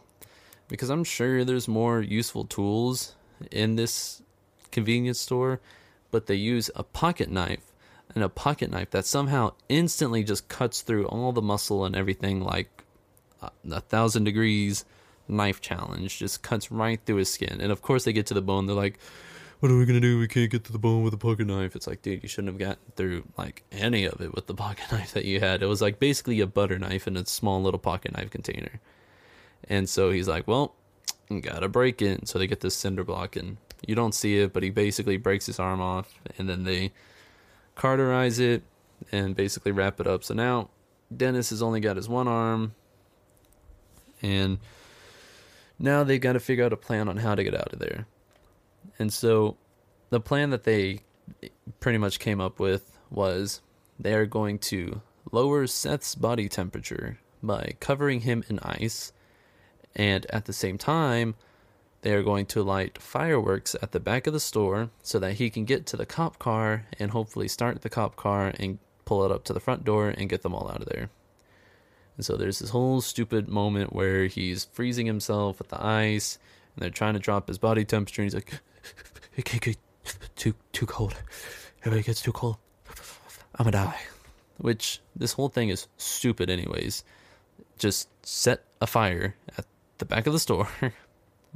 Because 0.69 0.89
I'm 0.89 1.05
sure 1.05 1.45
there's 1.45 1.69
more 1.69 2.01
useful 2.01 2.45
tools 2.45 3.15
in 3.51 3.77
this 3.77 4.23
convenience 4.71 5.19
store, 5.21 5.61
but 6.11 6.27
they 6.27 6.37
use 6.37 6.71
a 6.77 6.83
pocket 6.83 7.31
knife 7.31 7.73
and 8.15 8.23
a 8.23 8.29
pocket 8.29 8.71
knife 8.71 8.91
that 8.91 9.05
somehow 9.05 9.53
instantly 9.69 10.23
just 10.23 10.49
cuts 10.49 10.83
through 10.83 11.07
all 11.07 11.33
the 11.33 11.43
muscle 11.43 11.85
and 11.85 11.97
everything 11.97 12.41
like 12.41 12.85
uh, 13.43 13.49
a 13.71 13.81
thousand 13.81 14.25
degrees 14.25 14.85
knife 15.29 15.61
challenge 15.61 16.19
just 16.19 16.43
cuts 16.43 16.71
right 16.71 17.01
through 17.05 17.17
his 17.17 17.33
skin. 17.33 17.61
And 17.61 17.73
of 17.73 17.83
course 17.83 18.05
they 18.05 18.13
get 18.13 18.27
to 18.27 18.35
the 18.35 18.43
bone. 18.43 18.67
They're 18.67 18.77
like 18.77 18.99
what 19.63 19.71
are 19.71 19.79
we 19.79 19.87
gonna 19.87 20.01
do? 20.01 20.19
We 20.19 20.27
can't 20.27 20.51
get 20.51 20.65
to 20.65 20.73
the 20.73 20.79
bone 20.81 21.05
with 21.05 21.15
a 21.15 21.17
pocket 21.17 21.47
knife. 21.47 21.77
It's 21.77 21.87
like 21.87 22.03
dude 22.03 22.25
you 22.25 22.29
shouldn't 22.29 22.53
have 22.53 22.59
gotten 22.59 22.83
through 22.97 23.23
like 23.39 23.63
any 23.71 24.05
of 24.05 24.21
it 24.21 24.35
with 24.35 24.49
the 24.49 24.55
pocket 24.67 24.91
knife 24.91 25.13
that 25.13 25.25
you 25.25 25.39
had. 25.39 25.63
It 25.63 25.67
was 25.67 25.81
like 25.81 26.01
basically 26.01 26.41
a 26.41 26.49
butter 26.49 26.81
knife 26.81 27.07
in 27.07 27.17
a 27.17 27.25
small 27.27 27.63
little 27.63 27.79
pocket 27.79 28.13
knife 28.13 28.31
container. 28.31 28.81
And 29.69 29.89
so 29.89 30.11
he's 30.11 30.27
like, 30.27 30.49
well, 30.49 30.75
gotta 31.43 31.69
break 31.69 32.03
it. 32.03 32.27
So 32.27 32.41
they 32.41 32.49
get 32.49 32.61
this 32.61 32.75
cinder 32.75 33.05
block, 33.05 33.37
and 33.37 33.57
you 33.87 33.95
don't 33.95 34.15
see 34.15 34.41
it, 34.41 34.53
but 34.53 34.65
he 34.65 34.71
basically 34.71 35.17
breaks 35.17 35.47
his 35.47 35.59
arm 35.61 35.81
off, 35.81 36.19
and 36.39 36.49
then 36.49 36.65
they 36.65 36.93
cauterize 37.75 38.39
it 38.39 38.63
and 39.11 39.35
basically 39.35 39.73
wrap 39.73 40.01
it 40.01 40.07
up. 40.07 40.25
So 40.25 40.35
now 40.35 40.71
Dennis 41.17 41.51
has 41.51 41.63
only 41.63 41.81
got 41.81 41.97
his 41.97 42.09
one 42.09 42.29
arm, 42.29 42.75
and 44.21 44.59
now 45.83 46.05
they've 46.05 46.21
got 46.21 46.35
to 46.35 46.41
figure 46.41 46.65
out 46.65 46.73
a 46.73 46.77
plan 46.77 47.09
on 47.09 47.19
how 47.19 47.35
to 47.35 47.45
get 47.45 47.55
out 47.55 47.73
of 47.73 47.81
there. 47.81 48.07
And 48.99 49.13
so 49.13 49.57
the 50.11 50.21
plan 50.21 50.51
that 50.51 50.65
they 50.65 51.01
pretty 51.81 51.99
much 51.99 52.19
came 52.19 52.41
up 52.41 52.61
with 52.61 52.99
was 53.11 53.61
they 53.99 54.15
are 54.15 54.27
going 54.27 54.59
to 54.59 55.03
lower 55.31 55.67
Seth's 55.67 56.15
body 56.15 56.49
temperature 56.49 57.19
by 57.43 57.75
covering 57.81 58.21
him 58.21 58.45
in 58.49 58.61
ice, 58.61 59.13
and 59.95 60.25
at 60.27 60.45
the 60.45 60.53
same 60.53 60.79
time, 60.79 61.35
they 62.03 62.13
are 62.13 62.23
going 62.23 62.47
to 62.47 62.63
light 62.63 62.99
fireworks 63.01 63.75
at 63.83 63.93
the 63.93 64.01
back 64.01 64.27
of 64.27 64.33
the 64.33 64.41
store 64.41 64.91
so 65.03 65.19
that 65.19 65.35
he 65.35 65.51
can 65.51 65.65
get 65.65 65.87
to 65.87 65.97
the 65.97 66.07
cop 66.07 66.39
car 66.39 66.87
and 66.99 67.11
hopefully 67.11 67.49
start 67.49 67.83
the 67.83 67.89
cop 67.89 68.17
car 68.17 68.53
and 68.59 68.79
pull 69.05 69.25
it 69.25 69.33
up 69.33 69.45
to 69.45 69.53
the 69.53 69.61
front 69.61 69.85
door 69.85 70.09
and 70.09 70.29
get 70.29 70.43
them 70.43 70.55
all 70.55 70.71
out 70.71 70.81
of 70.81 70.89
there. 70.89 71.11
And 72.17 72.25
so 72.25 72.37
there's 72.37 72.59
this 72.59 72.71
whole 72.71 73.01
stupid 73.01 73.49
moment 73.49 73.93
where 73.93 74.27
he's 74.27 74.65
freezing 74.65 75.07
himself 75.07 75.59
with 75.59 75.69
the 75.69 75.85
ice 75.85 76.39
and 76.75 76.83
they're 76.83 76.91
trying 76.91 77.15
to 77.15 77.21
drop 77.21 77.49
his 77.49 77.59
body 77.59 77.85
temperature 77.85 78.23
and 78.23 78.27
he's 78.27 78.35
like, 78.35 78.61
it 79.37 79.45
can't 79.45 79.63
get 79.63 79.77
too, 80.37 80.55
too 80.73 80.87
cold. 80.87 81.15
If 81.85 81.93
it 81.93 82.07
gets 82.07 82.23
too 82.23 82.33
cold, 82.33 82.57
I'm 83.57 83.65
gonna 83.65 83.85
die. 83.85 84.01
Which 84.59 85.01
this 85.17 85.33
whole 85.33 85.49
thing 85.49 85.71
is 85.71 85.89
stupid, 85.97 86.51
anyways. 86.51 87.05
Just 87.79 88.09
set 88.25 88.65
a 88.81 88.87
fire 88.87 89.35
at 89.59 89.67
the 89.99 90.05
back 90.05 90.27
of 90.27 90.33
the 90.33 90.39
store 90.39 90.69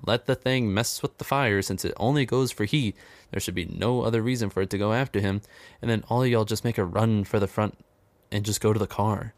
let 0.05 0.27
the 0.27 0.35
thing 0.35 0.73
mess 0.73 1.03
with 1.03 1.16
the 1.19 1.25
fire 1.25 1.62
since 1.62 1.85
it 1.85 1.95
only 1.97 2.27
goes 2.27 2.53
for 2.53 2.64
heat. 2.64 2.97
There 3.31 3.40
should 3.40 3.55
be 3.55 3.64
no 3.66 4.03
other 4.03 4.21
reason 4.21 4.51
for 4.51 4.62
it 4.62 4.71
to 4.71 4.79
go 4.79 4.92
after 4.92 5.21
him. 5.21 5.40
And 5.81 5.90
then 5.90 6.05
all 6.09 6.27
y'all 6.27 6.45
just 6.45 6.64
make 6.64 6.79
a 6.79 6.85
run 6.85 7.25
for 7.25 7.38
the 7.38 7.47
front 7.47 7.79
and 8.31 8.45
just 8.45 8.61
go 8.61 8.73
to 8.73 8.79
the 8.79 8.87
car. 8.87 9.35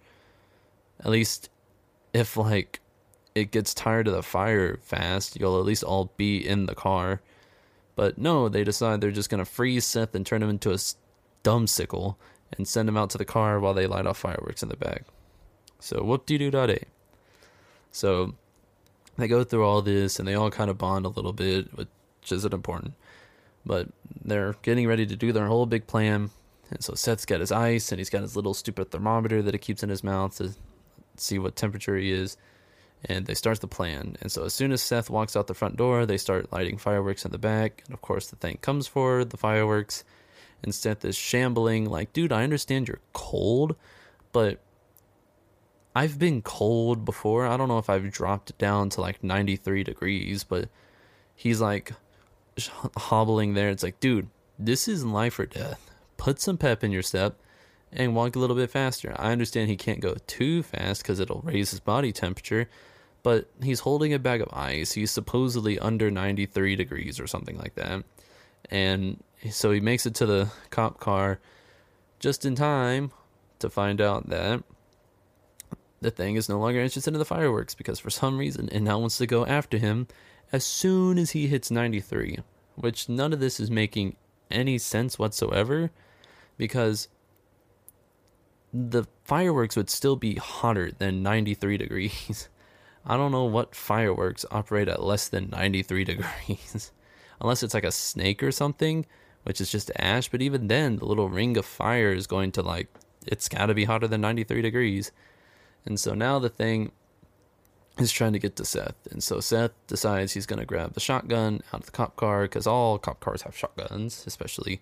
At 1.01 1.11
least 1.11 1.49
if 2.13 2.37
like 2.37 2.81
it 3.35 3.51
gets 3.51 3.75
tired 3.75 4.09
of 4.09 4.15
the 4.15 4.23
fire 4.23 4.79
fast, 4.83 5.39
you'll 5.39 5.59
at 5.59 5.67
least 5.67 5.85
all 5.85 6.13
be 6.17 6.47
in 6.47 6.67
the 6.67 6.75
car. 6.75 7.21
But 7.95 8.19
no, 8.19 8.49
they 8.49 8.65
decide 8.65 9.01
they're 9.01 9.11
just 9.11 9.31
gonna 9.31 9.45
freeze 9.45 9.85
Seth 9.85 10.15
and 10.15 10.27
turn 10.27 10.43
him 10.43 10.51
into 10.51 10.73
a 10.73 10.79
dumb 11.43 11.67
sickle 11.67 12.19
and 12.57 12.67
send 12.67 12.89
him 12.89 12.97
out 12.97 13.11
to 13.11 13.19
the 13.19 13.25
car 13.25 13.61
while 13.61 13.75
they 13.75 13.87
light 13.87 14.07
off 14.07 14.19
fireworks 14.19 14.63
in 14.63 14.69
the 14.69 14.77
back. 14.77 15.05
So 15.81 16.03
whoop 16.03 16.27
de 16.27 16.39
doo 16.39 16.51
da 16.51 16.67
So 17.93 18.35
they 19.17 19.29
go 19.29 19.45
through 19.45 19.65
all 19.65 19.83
this 19.83 20.19
and 20.19 20.27
they 20.27 20.35
all 20.35 20.51
kind 20.51 20.71
of 20.71 20.79
bond 20.79 21.07
a 21.07 21.11
little 21.11 21.33
bit, 21.33 21.77
which 21.77 21.89
isn't 22.31 22.55
important. 22.55 22.95
But 23.67 23.89
they're 24.25 24.55
getting 24.63 24.87
ready 24.87 25.07
to 25.07 25.17
do 25.17 25.33
their 25.33 25.47
whole 25.47 25.67
big 25.67 25.87
plan. 25.87 26.31
And 26.71 26.83
so 26.83 26.95
Seth's 26.95 27.27
got 27.27 27.41
his 27.41 27.53
ice 27.53 27.93
and 27.93 27.99
he's 27.99 28.11
got 28.11 28.23
his 28.23 28.37
little 28.37 28.55
stupid 28.55 28.91
thermometer 28.91 29.43
that 29.43 29.55
he 29.55 29.59
keeps 29.59 29.83
in 29.83 29.89
his 29.89 30.05
mouth 30.05 30.37
to 30.37 30.55
see 31.21 31.39
what 31.39 31.57
temperature 31.57 31.97
he 31.97 32.13
is. 32.13 32.37
And 33.05 33.27
they 33.27 33.35
start 33.35 33.61
the 33.61 33.69
plan. 33.69 34.17
And 34.21 34.33
so 34.33 34.45
as 34.45 34.53
soon 34.53 34.73
as 34.73 34.83
Seth 34.83 35.09
walks 35.09 35.37
out 35.37 35.47
the 35.47 35.55
front 35.55 35.77
door, 35.77 36.05
they 36.05 36.19
start 36.19 36.53
lighting 36.53 36.79
fireworks 36.79 37.25
in 37.25 37.31
the 37.31 37.39
back. 37.39 37.83
And 37.87 37.95
of 37.95 38.01
course, 38.03 38.27
the 38.29 38.37
thing 38.37 38.59
comes 38.61 38.89
for 38.89 39.25
the 39.25 39.37
fireworks. 39.37 40.03
And 40.63 40.75
Seth 40.75 41.05
is 41.05 41.17
shambling, 41.17 41.89
like, 41.89 42.13
dude, 42.13 42.33
I 42.33 42.43
understand 42.43 42.89
you're 42.89 42.99
cold, 43.13 43.77
but 44.33 44.61
I've 45.95 46.19
been 46.19 46.43
cold 46.43 47.05
before. 47.05 47.47
I 47.47 47.57
don't 47.57 47.69
know 47.69 47.79
if 47.79 47.89
I've 47.89 48.11
dropped 48.11 48.59
down 48.59 48.89
to 48.91 49.01
like 49.01 49.23
93 49.23 49.85
degrees, 49.85 50.43
but 50.45 50.69
he's 51.37 51.61
like 51.61 51.93
hobbling 52.97 53.55
there. 53.55 53.69
It's 53.71 53.83
like, 53.83 54.01
dude, 54.01 54.29
this 54.59 54.89
is 54.89 55.05
life 55.05 55.39
or 55.39 55.47
death. 55.47 55.91
Put 56.17 56.41
some 56.41 56.59
pep 56.59 56.83
in 56.83 56.91
your 56.91 57.03
step 57.03 57.39
and 57.93 58.15
walk 58.15 58.37
a 58.37 58.39
little 58.39 58.57
bit 58.57 58.71
faster. 58.71 59.15
I 59.19 59.33
understand 59.33 59.69
he 59.69 59.77
can't 59.77 60.01
go 60.01 60.17
too 60.27 60.63
fast 60.63 61.03
because 61.03 61.21
it'll 61.21 61.41
raise 61.41 61.71
his 61.71 61.81
body 61.81 62.13
temperature, 62.13 62.69
but 63.23 63.51
he's 63.63 63.81
holding 63.81 64.13
a 64.13 64.19
bag 64.19 64.41
of 64.41 64.49
ice. 64.53 64.93
He's 64.93 65.11
supposedly 65.11 65.79
under 65.79 66.11
93 66.11 66.77
degrees 66.77 67.19
or 67.19 67.27
something 67.27 67.57
like 67.57 67.75
that. 67.77 68.05
And 68.71 69.23
so 69.51 69.71
he 69.71 69.81
makes 69.81 70.07
it 70.07 70.15
to 70.17 70.27
the 70.27 70.51
cop 70.71 71.01
car 71.01 71.41
just 72.19 72.45
in 72.45 72.55
time 72.55 73.13
to 73.61 73.71
find 73.71 74.01
out 74.01 74.29
that 74.29 74.63
the 76.01 76.11
thing 76.11 76.37
is 76.37 76.49
no 76.49 76.59
longer 76.59 76.81
interested 76.81 77.13
in 77.13 77.19
the 77.19 77.25
fireworks 77.25 77.75
because 77.75 77.99
for 77.99 78.11
some 78.11 78.39
reason 78.39 78.69
it 78.69 78.81
now 78.81 78.99
wants 78.99 79.19
to 79.19 79.27
go 79.27 79.45
after 79.47 79.79
him 79.79 80.07
as 80.53 80.65
soon 80.65 81.19
as 81.19 81.33
he 81.33 81.47
hits 81.47 81.71
93, 81.71 82.39
which 82.77 83.09
none 83.09 83.33
of 83.33 83.41
this 83.41 83.59
is 83.59 83.71
making 83.71 84.17
any 84.51 84.79
sense 84.79 85.19
whatsoever 85.19 85.91
because 86.57 87.09
the 88.73 89.05
fireworks 89.25 89.77
would 89.77 89.91
still 89.91 90.17
be 90.17 90.35
hotter 90.37 90.91
than 90.91 91.23
93 91.23 91.77
degrees. 91.77 92.49
I 93.07 93.17
don't 93.17 93.33
know 93.33 93.45
what 93.45 93.75
fireworks 93.75 94.45
operate 94.51 94.89
at 94.89 95.03
less 95.03 95.29
than 95.29 95.51
93 95.51 96.05
degrees. 96.05 96.93
Unless 97.41 97.63
it's 97.63 97.75
like 97.75 97.85
a 97.85 97.93
snake 97.93 98.43
or 98.43 98.53
something, 98.53 99.07
which 99.45 99.61
is 99.61 99.71
just 99.71 99.91
ash, 99.97 100.29
but 100.29 100.43
even 100.43 100.67
then, 100.67 100.97
the 100.97 101.07
little 101.07 101.29
ring 101.29 101.57
of 101.57 101.65
fire 101.65 102.13
is 102.13 102.27
going 102.27 102.53
to 102.53 102.63
like, 102.63 102.89
it's 103.27 103.49
gotta 103.49 103.75
be 103.75 103.85
hotter 103.85 104.09
than 104.09 104.21
93 104.21 104.61
degrees. 104.61 105.13
And 105.87 105.99
so 105.99 106.15
now 106.15 106.39
the 106.39 106.49
thing 106.49 106.93
is 107.99 108.13
trying 108.13 108.33
to 108.33 108.39
get 108.39 108.57
to 108.57 108.65
Seth. 108.65 109.07
And 109.11 109.23
so 109.23 109.41
Seth 109.41 109.73
decides 109.87 110.33
he's 110.33 110.47
to 110.47 110.65
grab 110.65 110.95
the 110.95 111.01
shotgun 111.01 111.63
out 111.73 111.81
of 111.81 111.87
the 111.87 111.93
cop 111.93 112.17
car 112.17 112.43
because 112.43 112.67
all 112.67 112.99
cop 112.99 113.21
cars 113.21 113.43
have 113.43 113.57
shotguns, 113.57 114.25
especially 114.27 114.81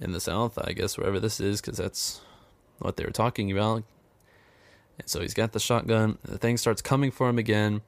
in 0.00 0.12
the 0.12 0.20
South, 0.20 0.58
I 0.58 0.72
guess, 0.72 0.98
wherever 0.98 1.20
this 1.20 1.40
is, 1.40 1.60
because 1.60 1.78
that's 1.78 2.20
what 2.78 2.96
they 2.96 3.04
were 3.04 3.10
talking 3.10 3.50
about. 3.50 3.84
And 4.98 5.08
so 5.08 5.20
he's 5.20 5.34
got 5.34 5.52
the 5.52 5.60
shotgun. 5.60 6.18
The 6.22 6.38
thing 6.38 6.56
starts 6.56 6.82
coming 6.82 7.10
for 7.10 7.28
him 7.28 7.38
again. 7.38 7.82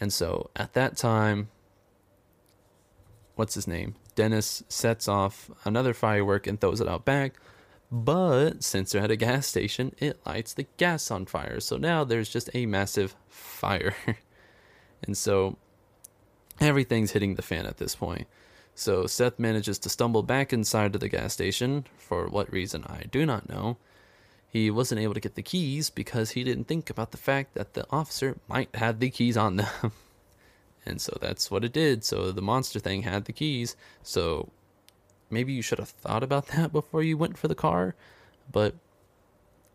And 0.00 0.12
so 0.12 0.50
at 0.56 0.74
that 0.74 0.96
time, 0.96 1.48
what's 3.34 3.54
his 3.54 3.66
name? 3.66 3.94
Dennis 4.14 4.62
sets 4.68 5.06
off 5.08 5.50
another 5.64 5.94
firework 5.94 6.46
and 6.46 6.60
throws 6.60 6.80
it 6.80 6.88
out 6.88 7.04
back. 7.04 7.34
But 7.90 8.62
since 8.62 8.92
they're 8.92 9.02
at 9.02 9.10
a 9.10 9.16
gas 9.16 9.46
station, 9.46 9.94
it 9.98 10.18
lights 10.26 10.52
the 10.52 10.66
gas 10.76 11.10
on 11.10 11.24
fire. 11.24 11.60
So 11.60 11.76
now 11.76 12.04
there's 12.04 12.28
just 12.28 12.50
a 12.52 12.66
massive 12.66 13.16
fire. 13.28 13.94
and 15.02 15.16
so 15.16 15.56
everything's 16.60 17.12
hitting 17.12 17.36
the 17.36 17.42
fan 17.42 17.64
at 17.64 17.78
this 17.78 17.94
point. 17.94 18.26
So 18.78 19.08
Seth 19.08 19.40
manages 19.40 19.76
to 19.80 19.88
stumble 19.88 20.22
back 20.22 20.52
inside 20.52 20.94
of 20.94 21.00
the 21.00 21.08
gas 21.08 21.32
station. 21.32 21.84
For 21.96 22.28
what 22.28 22.52
reason, 22.52 22.84
I 22.84 23.06
do 23.10 23.26
not 23.26 23.48
know. 23.48 23.76
He 24.48 24.70
wasn't 24.70 25.00
able 25.00 25.14
to 25.14 25.20
get 25.20 25.34
the 25.34 25.42
keys 25.42 25.90
because 25.90 26.30
he 26.30 26.44
didn't 26.44 26.68
think 26.68 26.88
about 26.88 27.10
the 27.10 27.16
fact 27.16 27.54
that 27.54 27.74
the 27.74 27.84
officer 27.90 28.36
might 28.46 28.72
have 28.76 29.00
the 29.00 29.10
keys 29.10 29.36
on 29.36 29.56
them. 29.56 29.90
and 30.86 31.00
so 31.00 31.18
that's 31.20 31.50
what 31.50 31.64
it 31.64 31.72
did. 31.72 32.04
So 32.04 32.30
the 32.30 32.40
monster 32.40 32.78
thing 32.78 33.02
had 33.02 33.24
the 33.24 33.32
keys. 33.32 33.74
So 34.04 34.48
maybe 35.28 35.52
you 35.52 35.60
should 35.60 35.80
have 35.80 35.88
thought 35.88 36.22
about 36.22 36.46
that 36.54 36.72
before 36.72 37.02
you 37.02 37.18
went 37.18 37.36
for 37.36 37.48
the 37.48 37.56
car, 37.56 37.96
but 38.52 38.76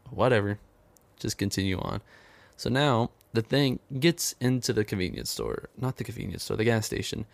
whatever. 0.10 0.60
Just 1.20 1.38
continue 1.38 1.78
on. 1.78 2.00
So 2.56 2.70
now 2.70 3.12
the 3.34 3.42
thing 3.42 3.80
gets 4.00 4.34
into 4.39 4.72
the 4.72 4.86
convenience 4.86 5.30
store, 5.30 5.68
not 5.78 5.98
the 5.98 6.06
convenience 6.06 6.46
store, 6.46 6.56
the 6.56 6.63
gas 6.63 6.86
station, 6.86 7.26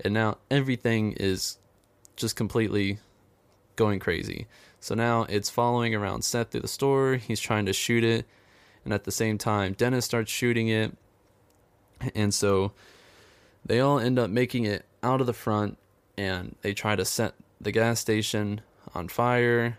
and 0.00 0.14
now 0.14 0.38
everything 0.50 1.12
is 1.12 1.58
just 2.16 2.36
completely 2.36 2.98
going 3.76 3.98
crazy. 3.98 4.46
So 4.80 4.94
now 4.94 5.26
it's 5.28 5.48
following 5.48 5.94
around 5.94 6.22
Seth 6.22 6.50
through 6.50 6.60
the 6.60 6.68
store. 6.68 7.16
He's 7.16 7.40
trying 7.40 7.66
to 7.66 7.72
shoot 7.72 8.04
it, 8.04 8.26
and 8.84 8.92
at 8.92 9.04
the 9.04 9.12
same 9.12 9.38
time, 9.38 9.74
Dennis 9.74 10.04
starts 10.04 10.30
shooting 10.30 10.68
it, 10.68 10.96
and 12.14 12.34
so 12.34 12.72
they 13.64 13.80
all 13.80 13.98
end 13.98 14.18
up 14.18 14.30
making 14.30 14.64
it 14.64 14.84
out 15.02 15.20
of 15.20 15.26
the 15.26 15.32
front, 15.32 15.78
and 16.16 16.56
they 16.62 16.74
try 16.74 16.96
to 16.96 17.04
set 17.04 17.34
the 17.60 17.72
gas 17.72 18.00
station 18.00 18.60
on 18.94 19.08
fire, 19.08 19.78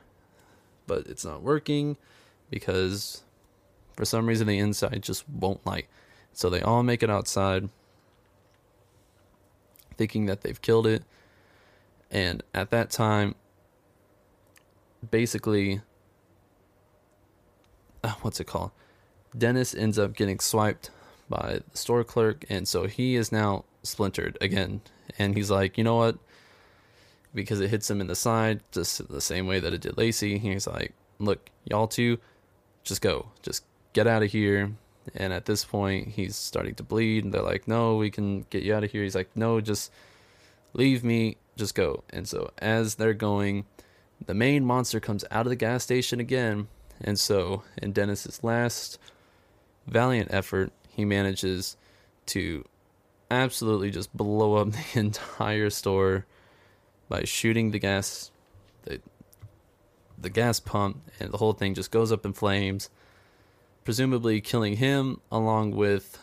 but 0.88 1.06
it's 1.08 1.26
not 1.26 1.42
working 1.42 1.98
because 2.50 3.24
for 3.96 4.06
some 4.06 4.26
reason 4.26 4.48
the 4.48 4.58
inside 4.58 5.04
just 5.04 5.28
won't 5.30 5.66
light. 5.66 5.88
So 6.34 6.50
they 6.50 6.62
all 6.62 6.82
make 6.82 7.04
it 7.04 7.10
outside 7.10 7.70
thinking 9.98 10.26
that 10.28 10.42
they've 10.42 10.62
killed 10.62 10.88
it. 10.88 11.04
And 12.12 12.44
at 12.54 12.70
that 12.72 12.92
time, 12.92 13.36
basically, 15.10 15.82
uh, 18.04 18.14
what's 18.22 18.40
it 18.40 18.46
called? 18.46 18.72
Dennis 19.36 19.74
ends 19.74 19.98
up 19.98 20.16
getting 20.16 20.40
swiped 20.40 20.92
by 21.30 21.62
the 21.72 21.78
store 21.78 22.04
clerk, 22.04 22.46
and 22.50 22.68
so 22.68 22.86
he 22.86 23.16
is 23.16 23.32
now 23.32 23.66
splintered 23.82 24.38
again. 24.42 24.82
And 25.18 25.36
he's 25.36 25.50
like, 25.50 25.78
you 25.78 25.84
know 25.84 25.96
what? 25.96 26.18
because 27.34 27.60
it 27.60 27.70
hits 27.70 27.90
him 27.90 28.02
in 28.02 28.08
the 28.08 28.16
side, 28.16 28.62
just 28.72 29.08
the 29.08 29.22
same 29.22 29.48
way 29.48 29.60
that 29.60 29.74
it 29.74 29.82
did 29.82 29.98
Lacey. 29.98 30.38
He's 30.38 30.68
like, 30.68 30.94
"Look, 31.20 31.50
y'all 31.66 31.88
two, 31.88 32.20
just 32.84 33.02
go, 33.02 33.28
just 33.42 33.66
get 33.94 34.08
out 34.08 34.24
of 34.24 34.32
here. 34.32 34.74
And 35.16 35.34
at 35.34 35.46
this 35.46 35.66
point, 35.66 36.10
he's 36.10 36.36
starting 36.36 36.76
to 36.76 36.84
bleed. 36.84 37.24
And 37.24 37.34
they're 37.34 37.42
like, 37.42 37.68
no, 37.68 37.96
we 37.96 38.10
can 38.10 38.46
get 38.50 38.64
you 38.64 38.74
out 38.74 38.84
of 38.84 38.92
here. 38.92 39.04
He's 39.04 39.16
like, 39.16 39.30
no, 39.36 39.62
just 39.62 39.92
leave 40.74 41.04
me, 41.04 41.38
just 41.56 41.76
go. 41.76 42.04
And 42.10 42.28
so 42.28 42.52
as 42.60 42.96
they're 42.96 43.14
going, 43.14 43.66
the 44.26 44.34
main 44.34 44.66
monster 44.66 45.00
comes 45.00 45.26
out 45.32 45.46
of 45.46 45.50
the 45.50 45.56
gas 45.56 45.84
station 45.84 46.20
again. 46.20 46.68
And 47.02 47.20
so 47.20 47.64
in 47.82 47.92
Dennis's 47.92 48.44
last 48.44 49.00
valiant 49.88 50.34
effort, 50.34 50.72
he 50.90 51.06
manages 51.06 51.76
to 52.28 52.64
absolutely 53.30 53.92
just 53.92 54.16
blow 54.16 54.56
up 54.56 54.72
the 54.94 55.00
entire 55.00 55.70
store 55.70 56.26
by 57.10 57.24
shooting 57.24 57.72
the 57.72 57.80
gas 57.80 58.32
the 58.84 59.02
the 60.18 60.30
gas 60.30 60.60
pump 60.60 61.02
and 61.20 61.32
the 61.32 61.38
whole 61.38 61.54
thing 61.54 61.74
just 61.74 61.92
goes 61.92 62.12
up 62.12 62.26
in 62.26 62.32
flames 62.32 62.90
presumably 63.84 64.42
killing 64.42 64.78
him 64.78 65.20
along 65.32 65.72
with 65.72 66.18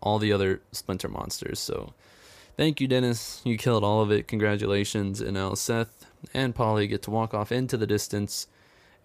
all 0.00 0.18
the 0.18 0.32
other 0.32 0.62
splinter 0.72 1.08
monsters. 1.08 1.58
So 1.58 1.94
thank 2.56 2.80
you 2.80 2.88
dennis. 2.88 3.42
You 3.44 3.56
killed 3.56 3.84
all 3.84 4.02
of 4.02 4.10
it. 4.10 4.28
Congratulations 4.28 5.20
and 5.20 5.34
now 5.34 5.54
seth 5.54 6.06
and 6.32 6.54
polly. 6.54 6.86
Get 6.86 7.02
to 7.02 7.10
walk 7.10 7.34
off 7.34 7.52
into 7.52 7.76
the 7.76 7.86
distance 7.86 8.46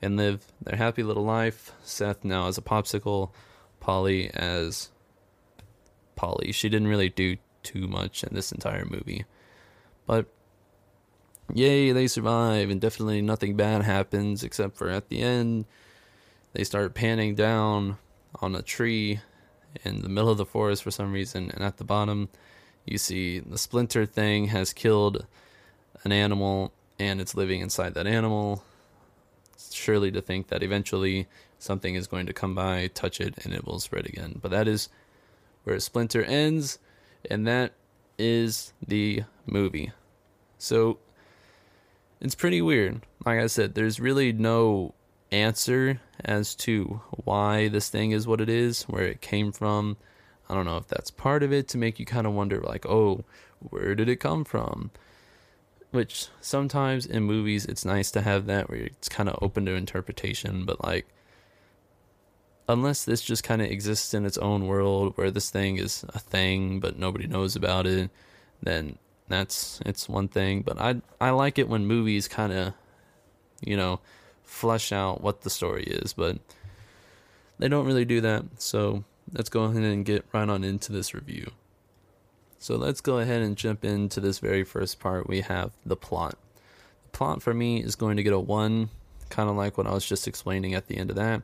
and 0.02 0.18
live 0.18 0.46
their 0.62 0.78
happy 0.78 1.04
little 1.04 1.26
life. 1.26 1.72
Seth 1.84 2.24
now 2.24 2.48
as 2.48 2.58
a 2.58 2.62
popsicle. 2.62 3.32
Polly 3.80 4.32
as 4.34 4.90
polly. 6.16 6.52
She 6.52 6.70
didn't 6.70 6.88
really 6.88 7.10
do 7.10 7.38
too 7.62 7.88
much 7.88 8.24
in 8.24 8.34
this 8.34 8.52
entire 8.52 8.86
movie. 8.86 9.26
But 10.06 10.28
yay, 11.54 11.92
they 11.92 12.08
survive, 12.08 12.70
and 12.70 12.80
definitely 12.82 13.22
nothing 13.22 13.56
bad 13.56 13.84
happens 13.84 14.44
except 14.44 14.78
for 14.78 14.90
at 14.90 15.10
the 15.10 15.20
end, 15.22 15.66
they 16.56 16.64
start 16.64 16.94
panning 16.94 17.36
down 17.36 17.98
on 18.42 18.56
a 18.56 18.62
tree 18.62 19.20
in 19.84 20.02
the 20.02 20.10
middle 20.10 20.30
of 20.30 20.38
the 20.38 20.46
forest 20.46 20.84
for 20.84 20.92
some 20.92 21.12
reason, 21.12 21.52
and 21.54 21.62
at 21.64 21.78
the 21.78 21.84
bottom, 21.84 22.30
you 22.86 22.98
see 22.98 23.40
the 23.40 23.58
splinter 23.58 24.06
thing 24.06 24.48
has 24.48 24.72
killed 24.72 25.26
an 26.04 26.14
animal 26.14 26.72
and 26.98 27.20
it's 27.20 27.36
living 27.36 27.60
inside 27.60 27.94
that 27.94 28.08
animal. 28.08 28.64
Surely 29.72 30.12
to 30.12 30.22
think 30.22 30.48
that 30.48 30.64
eventually 30.64 31.28
something 31.60 31.96
is 31.96 32.08
going 32.08 32.26
to 32.26 32.34
come 32.34 32.56
by, 32.56 32.88
touch 32.88 33.20
it, 33.20 33.36
and 33.44 33.54
it 33.54 33.66
will 33.66 33.80
spread 33.80 34.06
again. 34.06 34.40
But 34.42 34.52
that 34.52 34.68
is 34.68 34.88
where 35.66 35.78
Splinter 35.80 36.24
ends, 36.24 36.80
and 37.30 37.46
that 37.48 37.74
is 38.18 38.72
the 38.86 39.24
movie. 39.46 39.92
So 40.58 41.00
it's 42.22 42.36
pretty 42.36 42.62
weird. 42.62 43.02
Like 43.26 43.40
I 43.40 43.48
said, 43.48 43.76
there's 43.76 44.00
really 44.00 44.32
no 44.32 44.94
answer 45.36 46.00
as 46.24 46.56
to 46.56 47.02
why 47.12 47.68
this 47.68 47.90
thing 47.90 48.12
is 48.12 48.28
what 48.28 48.42
it 48.42 48.50
is, 48.50 48.84
where 48.84 49.04
it 49.04 49.22
came 49.22 49.52
from. 49.52 49.98
I 50.50 50.54
don't 50.54 50.66
know 50.66 50.78
if 50.78 50.88
that's 50.88 51.12
part 51.12 51.44
of 51.44 51.52
it 51.52 51.68
to 51.70 51.78
make 51.78 52.00
you 52.00 52.06
kind 52.06 52.28
of 52.28 52.34
wonder, 52.34 52.60
like, 52.62 52.86
oh, 52.86 53.24
where 53.60 53.96
did 53.96 54.10
it 54.10 54.18
come 54.18 54.44
from? 54.44 54.92
Which 55.92 56.28
sometimes 56.42 57.06
in 57.06 57.24
movies 57.24 57.66
it's 57.66 57.86
nice 57.86 58.12
to 58.12 58.22
have 58.22 58.46
that 58.48 58.70
where 58.70 58.80
it's 58.80 59.10
kind 59.10 59.30
of 59.30 59.40
open 59.42 59.66
to 59.66 59.74
interpretation, 59.74 60.66
but 60.66 60.84
like, 60.84 61.08
unless 62.68 63.06
this 63.06 63.22
just 63.22 63.44
kind 63.44 63.62
of 63.62 63.70
exists 63.70 64.14
in 64.14 64.26
its 64.26 64.38
own 64.40 64.66
world 64.66 65.14
where 65.16 65.32
this 65.32 65.52
thing 65.52 65.78
is 65.78 66.04
a 66.10 66.20
thing 66.20 66.80
but 66.80 66.98
nobody 66.98 67.28
knows 67.28 67.56
about 67.56 67.86
it, 67.86 68.10
then 68.62 68.98
that's 69.28 69.80
it's 69.86 70.10
one 70.10 70.28
thing, 70.28 70.62
but 70.62 70.80
I 70.80 71.02
I 71.20 71.32
like 71.32 71.58
it 71.58 71.70
when 71.70 71.86
movies 71.86 72.28
kind 72.28 72.54
of 72.54 72.74
you 73.62 73.78
know 73.78 74.00
flesh 74.46 74.92
out 74.92 75.22
what 75.22 75.42
the 75.42 75.50
story 75.50 75.84
is, 75.84 76.14
but 76.14 76.38
they 77.60 77.68
don't 77.68 77.86
really 77.86 78.06
do 78.06 78.22
that. 78.22 78.46
So 78.58 79.04
let's 79.34 79.50
go 79.50 79.64
ahead 79.64 79.84
and 79.84 80.06
get 80.06 80.26
right 80.34 80.48
on 80.48 80.64
into 80.64 80.92
this 80.92 81.14
review. 81.14 81.52
So 82.60 82.76
let's 82.76 83.02
go 83.02 83.20
ahead 83.20 83.42
and 83.42 83.56
jump 83.56 83.86
into 83.86 84.20
this 84.20 84.40
very 84.40 84.64
first 84.64 85.00
part. 85.00 85.28
We 85.28 85.42
have 85.42 85.72
the 85.86 85.96
plot. 85.96 86.38
The 87.04 87.18
plot 87.18 87.42
for 87.42 87.54
me 87.54 87.82
is 87.82 87.96
going 87.96 88.18
to 88.18 88.24
get 88.24 88.34
a 88.34 88.40
one, 88.40 88.90
kind 89.30 89.50
of 89.50 89.56
like 89.56 89.78
what 89.78 89.88
I 89.88 89.94
was 89.94 90.06
just 90.06 90.28
explaining 90.28 90.74
at 90.74 90.88
the 90.88 90.98
end 90.98 91.10
of 91.10 91.16
that. 91.16 91.44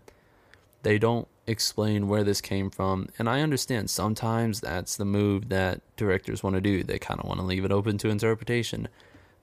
They 0.84 0.98
don't 0.98 1.28
explain 1.46 2.08
where 2.08 2.24
this 2.24 2.42
came 2.42 2.70
from. 2.70 3.10
And 3.20 3.30
I 3.30 3.42
understand 3.42 3.90
sometimes 3.90 4.62
that's 4.62 4.96
the 4.96 5.06
move 5.06 5.50
that 5.50 5.82
directors 5.96 6.42
want 6.42 6.56
to 6.56 6.62
do. 6.62 6.84
They 6.84 6.98
kind 6.98 7.20
of 7.20 7.28
want 7.28 7.40
to 7.40 7.46
leave 7.46 7.66
it 7.66 7.72
open 7.72 7.98
to 8.00 8.10
interpretation. 8.10 8.88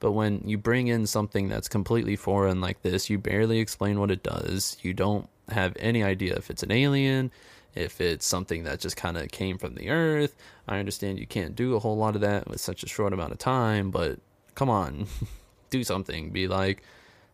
But 0.01 0.13
when 0.13 0.43
you 0.45 0.59
bring 0.59 0.87
in 0.87 1.07
something 1.07 1.49
that's 1.49 1.69
completely 1.69 2.17
foreign 2.17 2.61
like 2.61 2.83
this, 2.83 3.11
you 3.11 3.19
barely 3.19 3.59
explain 3.59 3.99
what 3.99 4.11
it 4.11 4.23
does. 4.23 4.77
You 4.81 4.95
don't 4.95 5.29
have 5.49 5.77
any 5.79 6.03
idea 6.03 6.37
if 6.37 6.51
it's 6.51 6.63
an 6.63 6.71
alien, 6.71 7.33
if 7.75 8.01
it's 8.01 8.27
something 8.27 8.65
that 8.65 8.81
just 8.81 8.97
kind 8.97 9.17
of 9.17 9.31
came 9.31 9.59
from 9.59 9.75
the 9.75 9.91
earth. 9.91 10.37
I 10.69 10.79
understand 10.79 11.19
you 11.19 11.27
can't 11.27 11.57
do 11.57 11.75
a 11.75 11.81
whole 11.81 11.97
lot 11.97 12.15
of 12.15 12.21
that 12.21 12.49
with 12.49 12.61
such 12.61 12.83
a 12.83 12.89
short 12.89 13.13
amount 13.13 13.33
of 13.33 13.39
time, 13.39 13.91
but 13.91 14.21
come 14.55 14.71
on, 14.71 15.07
do 15.71 15.83
something. 15.83 16.31
Be 16.31 16.47
like, 16.47 16.83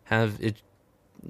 have 0.05 0.37
it 0.41 0.61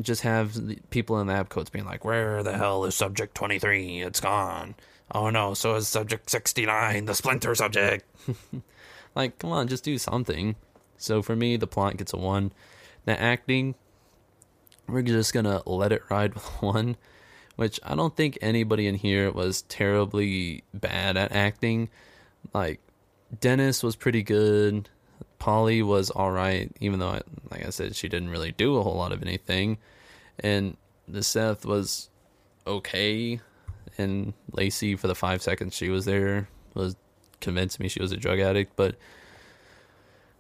just 0.02 0.22
have 0.22 0.58
people 0.90 1.20
in 1.20 1.28
the 1.28 1.34
lab 1.34 1.50
coats 1.50 1.70
being 1.70 1.86
like, 1.86 2.04
"Where 2.06 2.44
the 2.44 2.58
hell 2.58 2.86
is 2.86 2.96
Subject 2.96 3.36
Twenty 3.36 3.60
Three? 3.60 4.02
It's 4.02 4.20
gone." 4.20 4.76
Oh 5.12 5.30
no, 5.30 5.54
so 5.54 5.76
is 5.76 5.88
Subject 5.88 6.30
Sixty 6.30 6.66
Nine, 6.66 7.06
the 7.06 7.16
Splinter 7.16 7.56
Subject. 7.56 8.06
like, 9.16 9.40
come 9.40 9.52
on, 9.52 9.68
just 9.68 9.84
do 9.84 9.98
something. 9.98 10.56
So 10.98 11.22
for 11.22 11.36
me, 11.36 11.58
the 11.58 11.68
plot 11.68 11.98
gets 11.98 12.14
a 12.14 12.18
one. 12.18 12.52
The 13.06 13.20
acting, 13.20 13.76
we're 14.88 15.02
just 15.02 15.34
gonna 15.34 15.62
let 15.66 15.92
it 15.92 16.04
ride 16.10 16.34
with 16.34 16.44
one, 16.62 16.98
which 17.56 17.80
I 17.84 17.96
don't 17.96 18.16
think 18.16 18.38
anybody 18.42 18.88
in 18.88 18.96
here 18.96 19.32
was 19.32 19.64
terribly 19.64 20.64
bad 20.74 21.18
at 21.18 21.32
acting. 21.32 21.90
Like 22.54 22.80
Dennis 23.40 23.84
was 23.84 23.96
pretty 23.96 24.24
good. 24.24 24.90
Polly 25.40 25.82
was 25.82 26.10
all 26.10 26.32
right, 26.32 26.72
even 26.80 27.00
though, 27.00 27.10
I, 27.10 27.22
like 27.52 27.66
I 27.66 27.70
said, 27.70 27.96
she 27.96 28.10
didn't 28.10 28.30
really 28.30 28.52
do 28.52 28.78
a 28.78 28.84
whole 28.84 28.96
lot 28.96 29.12
of 29.12 29.22
anything. 29.22 29.78
And 30.40 30.78
the 31.08 31.24
Seth 31.24 31.66
was 31.66 32.10
okay, 32.66 33.40
and 33.98 34.34
Lacey, 34.52 34.96
for 34.96 35.08
the 35.08 35.16
five 35.16 35.42
seconds 35.42 35.76
she 35.76 35.90
was 35.90 36.06
there, 36.06 36.50
was 36.74 36.96
convinced 37.42 37.80
me 37.80 37.88
she 37.88 38.02
was 38.02 38.12
a 38.12 38.18
drug 38.18 38.40
addict. 38.40 38.76
But 38.76 38.96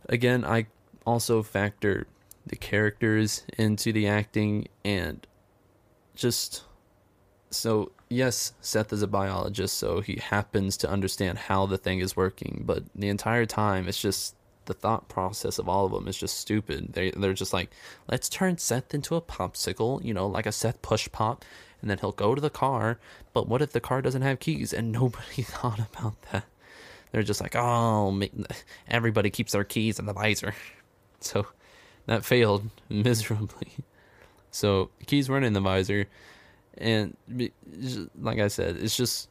again, 0.10 0.46
I 0.46 0.68
also 1.06 1.44
factor 1.44 2.08
the 2.46 2.56
characters 2.56 3.44
into 3.58 3.92
the 3.92 4.08
acting 4.08 4.68
and 4.84 5.26
just 6.16 6.64
so 7.50 7.92
yes, 8.10 8.54
Seth 8.62 8.94
is 8.94 9.02
a 9.02 9.08
biologist, 9.08 9.78
so 9.78 10.02
he 10.02 10.18
happens 10.18 10.78
to 10.78 10.90
understand 10.90 11.38
how 11.38 11.66
the 11.66 11.78
thing 11.78 12.00
is 12.00 12.16
working, 12.16 12.64
but 12.66 12.84
the 12.94 13.10
entire 13.10 13.46
time 13.46 13.88
it's 13.88 14.02
just 14.02 14.36
the 14.66 14.74
thought 14.74 15.08
process 15.08 15.60
of 15.60 15.70
all 15.70 15.86
of 15.86 15.92
them 15.92 16.08
is 16.08 16.18
just 16.18 16.38
stupid. 16.38 16.94
They 16.94 17.12
they're 17.12 17.34
just 17.34 17.54
like, 17.54 17.72
let's 18.10 18.30
turn 18.30 18.58
Seth 18.58 18.94
into 18.94 19.16
a 19.16 19.22
popsicle, 19.22 20.04
you 20.04 20.14
know, 20.14 20.28
like 20.28 20.46
a 20.46 20.52
Seth 20.52 20.82
push 20.82 21.10
pop, 21.12 21.46
and 21.82 21.90
then 21.90 22.00
he'll 22.00 22.12
go 22.12 22.36
to 22.36 22.42
the 22.42 22.50
car. 22.50 23.00
But 23.34 23.48
what 23.48 23.62
if 23.62 23.72
the 23.72 23.80
car 23.80 24.02
doesn't 24.02 24.22
have 24.22 24.40
keys? 24.40 24.74
And 24.74 24.92
nobody 24.92 25.42
thought 25.44 25.80
about 25.80 26.22
that. 26.32 26.46
They're 27.16 27.24
just 27.24 27.40
like, 27.40 27.56
oh, 27.56 28.22
everybody 28.90 29.30
keeps 29.30 29.54
their 29.54 29.64
keys 29.64 30.00
in 30.00 30.06
the 30.06 30.12
visor. 30.12 30.54
So 31.22 31.48
that 32.08 32.26
failed 32.26 32.70
miserably. 32.90 33.72
So 34.52 34.92
keys 35.08 35.30
weren't 35.30 35.46
in 35.46 35.54
the 35.54 35.62
visor, 35.62 36.08
and 36.78 37.16
like 38.20 38.40
I 38.40 38.50
said, 38.50 38.76
it's 38.76 38.96
just 38.96 39.30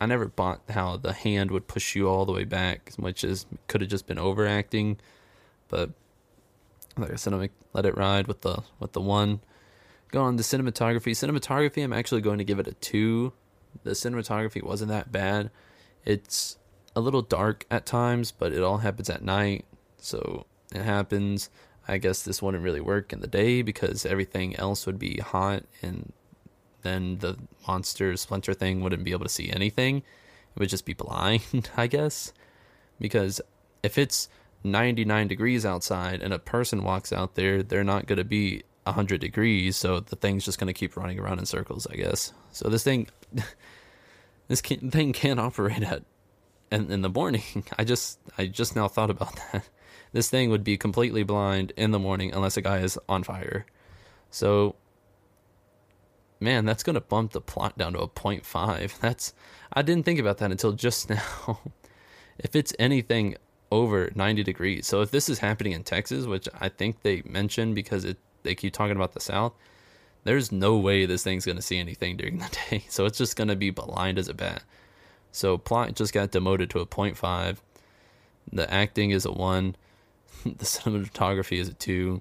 I 0.00 0.06
never 0.06 0.28
bought 0.28 0.62
how 0.70 0.96
the 0.96 1.12
hand 1.12 1.50
would 1.50 1.66
push 1.66 1.94
you 1.96 2.08
all 2.08 2.24
the 2.24 2.32
way 2.32 2.44
back, 2.44 2.92
which 2.96 3.22
is 3.24 3.44
could 3.66 3.80
have 3.82 3.90
just 3.90 4.06
been 4.06 4.18
overacting. 4.18 4.98
But 5.68 5.90
like 6.96 7.12
I 7.12 7.16
said, 7.16 7.34
I'm 7.34 7.50
let 7.74 7.84
it 7.84 7.98
ride 7.98 8.28
with 8.28 8.40
the 8.42 8.62
with 8.78 8.92
the 8.92 9.02
one. 9.02 9.40
Go 10.10 10.22
on 10.22 10.38
to 10.38 10.42
cinematography. 10.42 11.10
Cinematography, 11.10 11.84
I'm 11.84 11.92
actually 11.92 12.22
going 12.22 12.38
to 12.38 12.44
give 12.44 12.60
it 12.60 12.68
a 12.68 12.72
two. 12.74 13.32
The 13.82 13.90
cinematography 13.90 14.62
wasn't 14.62 14.90
that 14.90 15.12
bad. 15.12 15.50
It's 16.06 16.56
a 16.94 17.00
little 17.00 17.22
dark 17.22 17.66
at 17.70 17.86
times, 17.86 18.32
but 18.32 18.52
it 18.52 18.62
all 18.62 18.78
happens 18.78 19.10
at 19.10 19.22
night, 19.22 19.64
so 19.98 20.46
it 20.74 20.82
happens. 20.82 21.50
I 21.88 21.98
guess 21.98 22.22
this 22.22 22.40
wouldn't 22.40 22.62
really 22.62 22.80
work 22.80 23.12
in 23.12 23.20
the 23.20 23.26
day 23.26 23.62
because 23.62 24.06
everything 24.06 24.54
else 24.56 24.86
would 24.86 24.98
be 24.98 25.18
hot 25.18 25.64
and 25.82 26.12
then 26.82 27.18
the 27.18 27.36
monster 27.66 28.16
splinter 28.16 28.54
thing 28.54 28.80
wouldn't 28.80 29.04
be 29.04 29.12
able 29.12 29.24
to 29.24 29.30
see 29.30 29.50
anything. 29.50 29.98
It 29.98 30.58
would 30.58 30.68
just 30.68 30.86
be 30.86 30.92
blind, 30.94 31.70
I 31.76 31.86
guess. 31.86 32.32
Because 33.00 33.40
if 33.82 33.98
it's 33.98 34.28
99 34.62 35.28
degrees 35.28 35.64
outside 35.64 36.22
and 36.22 36.32
a 36.32 36.38
person 36.38 36.84
walks 36.84 37.12
out 37.12 37.34
there, 37.34 37.62
they're 37.62 37.84
not 37.84 38.06
going 38.06 38.18
to 38.18 38.24
be 38.24 38.62
100 38.84 39.20
degrees, 39.20 39.76
so 39.76 40.00
the 40.00 40.16
thing's 40.16 40.44
just 40.44 40.58
going 40.58 40.66
to 40.66 40.72
keep 40.72 40.96
running 40.96 41.18
around 41.18 41.38
in 41.38 41.46
circles, 41.46 41.86
I 41.90 41.96
guess. 41.96 42.32
So 42.52 42.68
this 42.68 42.84
thing 42.84 43.08
this 44.48 44.60
thing 44.60 45.12
can't 45.12 45.40
operate 45.40 45.82
at 45.82 46.02
in, 46.70 46.90
in 46.90 47.02
the 47.02 47.08
morning. 47.08 47.64
I 47.78 47.84
just 47.84 48.18
I 48.38 48.46
just 48.46 48.76
now 48.76 48.88
thought 48.88 49.10
about 49.10 49.36
that. 49.52 49.68
This 50.12 50.28
thing 50.28 50.50
would 50.50 50.64
be 50.64 50.76
completely 50.76 51.22
blind 51.22 51.72
in 51.76 51.92
the 51.92 51.98
morning 51.98 52.32
unless 52.32 52.56
a 52.56 52.62
guy 52.62 52.78
is 52.78 52.98
on 53.08 53.22
fire. 53.22 53.64
So 54.30 54.76
man, 56.40 56.64
that's 56.64 56.82
to 56.94 57.00
bump 57.00 57.32
the 57.32 57.40
plot 57.40 57.76
down 57.76 57.92
to 57.92 58.00
a 58.00 58.08
0.5. 58.08 58.98
That's 59.00 59.34
I 59.72 59.82
didn't 59.82 60.04
think 60.04 60.18
about 60.18 60.38
that 60.38 60.50
until 60.50 60.72
just 60.72 61.10
now. 61.10 61.60
if 62.38 62.56
it's 62.56 62.72
anything 62.78 63.36
over 63.70 64.10
90 64.14 64.42
degrees. 64.42 64.86
So 64.86 65.02
if 65.02 65.10
this 65.10 65.28
is 65.28 65.38
happening 65.38 65.72
in 65.72 65.84
Texas, 65.84 66.26
which 66.26 66.48
I 66.60 66.68
think 66.68 67.02
they 67.02 67.22
mentioned 67.24 67.74
because 67.74 68.04
it 68.04 68.16
they 68.42 68.54
keep 68.54 68.72
talking 68.72 68.96
about 68.96 69.12
the 69.12 69.20
south, 69.20 69.52
there's 70.24 70.50
no 70.50 70.76
way 70.76 71.06
this 71.06 71.22
thing's 71.22 71.44
to 71.56 71.62
see 71.62 71.78
anything 71.78 72.16
during 72.16 72.38
the 72.38 72.58
day. 72.70 72.84
So 72.88 73.04
it's 73.04 73.18
just 73.18 73.36
to 73.48 73.56
be 73.56 73.70
blind 73.70 74.18
as 74.18 74.28
a 74.28 74.34
bat. 74.34 74.62
So 75.32 75.58
plot 75.58 75.94
just 75.94 76.12
got 76.12 76.30
demoted 76.30 76.70
to 76.70 76.80
a 76.80 76.86
0.5. 76.86 77.58
The 78.52 78.72
acting 78.72 79.10
is 79.10 79.24
a 79.24 79.32
1. 79.32 79.76
the 80.44 80.64
cinematography 80.64 81.58
is 81.58 81.68
a 81.68 81.74
2. 81.74 82.20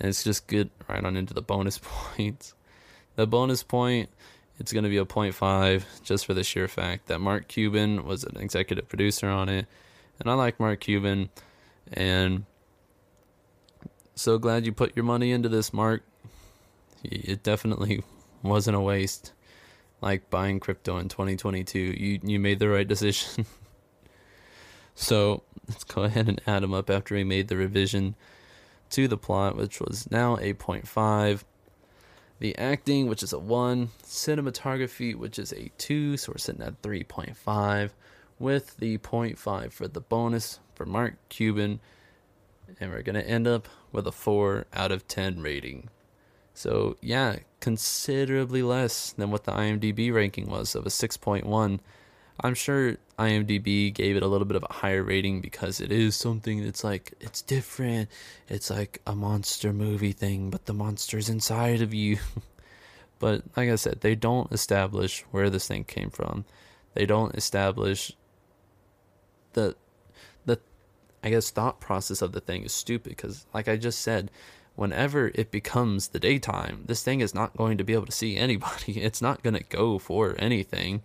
And 0.00 0.08
it's 0.08 0.24
just 0.24 0.46
good 0.46 0.70
right 0.88 1.04
on 1.04 1.16
into 1.16 1.34
the 1.34 1.42
bonus 1.42 1.78
points. 1.82 2.54
The 3.16 3.26
bonus 3.26 3.62
point, 3.62 4.10
it's 4.58 4.72
going 4.72 4.84
to 4.84 4.90
be 4.90 4.96
a 4.96 5.04
0.5 5.04 5.84
just 6.02 6.26
for 6.26 6.34
the 6.34 6.42
sheer 6.42 6.68
fact 6.68 7.06
that 7.06 7.20
Mark 7.20 7.48
Cuban 7.48 8.04
was 8.04 8.24
an 8.24 8.36
executive 8.36 8.88
producer 8.88 9.28
on 9.28 9.48
it. 9.48 9.66
And 10.18 10.30
I 10.30 10.34
like 10.34 10.58
Mark 10.58 10.80
Cuban. 10.80 11.30
And 11.92 12.44
so 14.14 14.38
glad 14.38 14.64
you 14.64 14.72
put 14.72 14.96
your 14.96 15.04
money 15.04 15.32
into 15.32 15.48
this, 15.48 15.72
Mark. 15.72 16.02
It 17.02 17.42
definitely 17.42 18.02
wasn't 18.42 18.76
a 18.76 18.80
waste. 18.80 19.32
Like 20.04 20.28
buying 20.28 20.60
crypto 20.60 20.98
in 20.98 21.08
2022, 21.08 21.78
you 21.78 22.20
you 22.22 22.38
made 22.38 22.58
the 22.58 22.68
right 22.68 22.86
decision. 22.86 23.46
so 24.94 25.42
let's 25.66 25.82
go 25.82 26.02
ahead 26.02 26.28
and 26.28 26.42
add 26.46 26.62
them 26.62 26.74
up 26.74 26.90
after 26.90 27.14
we 27.14 27.24
made 27.24 27.48
the 27.48 27.56
revision 27.56 28.14
to 28.90 29.08
the 29.08 29.16
plot, 29.16 29.56
which 29.56 29.80
was 29.80 30.10
now 30.10 30.36
8.5. 30.36 31.44
The 32.38 32.58
acting, 32.58 33.06
which 33.06 33.22
is 33.22 33.32
a 33.32 33.38
1. 33.38 33.88
Cinematography, 34.02 35.16
which 35.16 35.38
is 35.38 35.54
a 35.54 35.70
2. 35.78 36.18
So 36.18 36.32
we're 36.32 36.38
sitting 36.38 36.60
at 36.60 36.82
3.5 36.82 37.90
with 38.38 38.76
the 38.76 38.98
0.5 38.98 39.72
for 39.72 39.88
the 39.88 40.02
bonus 40.02 40.60
for 40.74 40.84
Mark 40.84 41.14
Cuban. 41.30 41.80
And 42.78 42.92
we're 42.92 43.00
going 43.00 43.14
to 43.14 43.26
end 43.26 43.46
up 43.46 43.68
with 43.90 44.06
a 44.06 44.12
4 44.12 44.66
out 44.74 44.92
of 44.92 45.08
10 45.08 45.40
rating. 45.40 45.88
So, 46.54 46.96
yeah, 47.02 47.36
considerably 47.60 48.62
less 48.62 49.12
than 49.12 49.30
what 49.30 49.44
the 49.44 49.52
IMDb 49.52 50.14
ranking 50.14 50.48
was 50.48 50.74
of 50.74 50.86
a 50.86 50.88
6.1. 50.88 51.80
I'm 52.40 52.54
sure 52.54 52.96
IMDb 53.18 53.92
gave 53.92 54.16
it 54.16 54.22
a 54.22 54.26
little 54.26 54.44
bit 54.44 54.56
of 54.56 54.64
a 54.68 54.72
higher 54.72 55.02
rating 55.02 55.40
because 55.40 55.80
it 55.80 55.92
is 55.92 56.16
something 56.16 56.64
that's 56.64 56.82
like 56.82 57.14
it's 57.20 57.42
different. 57.42 58.08
It's 58.48 58.70
like 58.70 59.00
a 59.06 59.14
monster 59.14 59.72
movie 59.72 60.12
thing, 60.12 60.50
but 60.50 60.66
the 60.66 60.74
monster's 60.74 61.28
inside 61.28 61.80
of 61.80 61.94
you. 61.94 62.18
but 63.18 63.42
like 63.56 63.70
I 63.70 63.76
said, 63.76 64.00
they 64.00 64.14
don't 64.14 64.50
establish 64.52 65.24
where 65.30 65.48
this 65.48 65.68
thing 65.68 65.84
came 65.84 66.10
from. 66.10 66.44
They 66.94 67.06
don't 67.06 67.34
establish 67.34 68.12
the 69.52 69.76
the 70.44 70.58
I 71.22 71.30
guess 71.30 71.50
thought 71.50 71.80
process 71.80 72.20
of 72.20 72.32
the 72.32 72.40
thing 72.40 72.64
is 72.64 72.72
stupid 72.72 73.10
because 73.10 73.46
like 73.54 73.68
I 73.68 73.76
just 73.76 74.00
said, 74.00 74.30
whenever 74.74 75.30
it 75.34 75.50
becomes 75.50 76.08
the 76.08 76.20
daytime, 76.20 76.84
this 76.86 77.02
thing 77.02 77.20
is 77.20 77.34
not 77.34 77.56
going 77.56 77.78
to 77.78 77.84
be 77.84 77.92
able 77.92 78.06
to 78.06 78.12
see 78.12 78.36
anybody. 78.36 79.00
It's 79.04 79.22
not 79.22 79.42
going 79.42 79.54
to 79.54 79.64
go 79.64 79.98
for 79.98 80.34
anything 80.38 81.02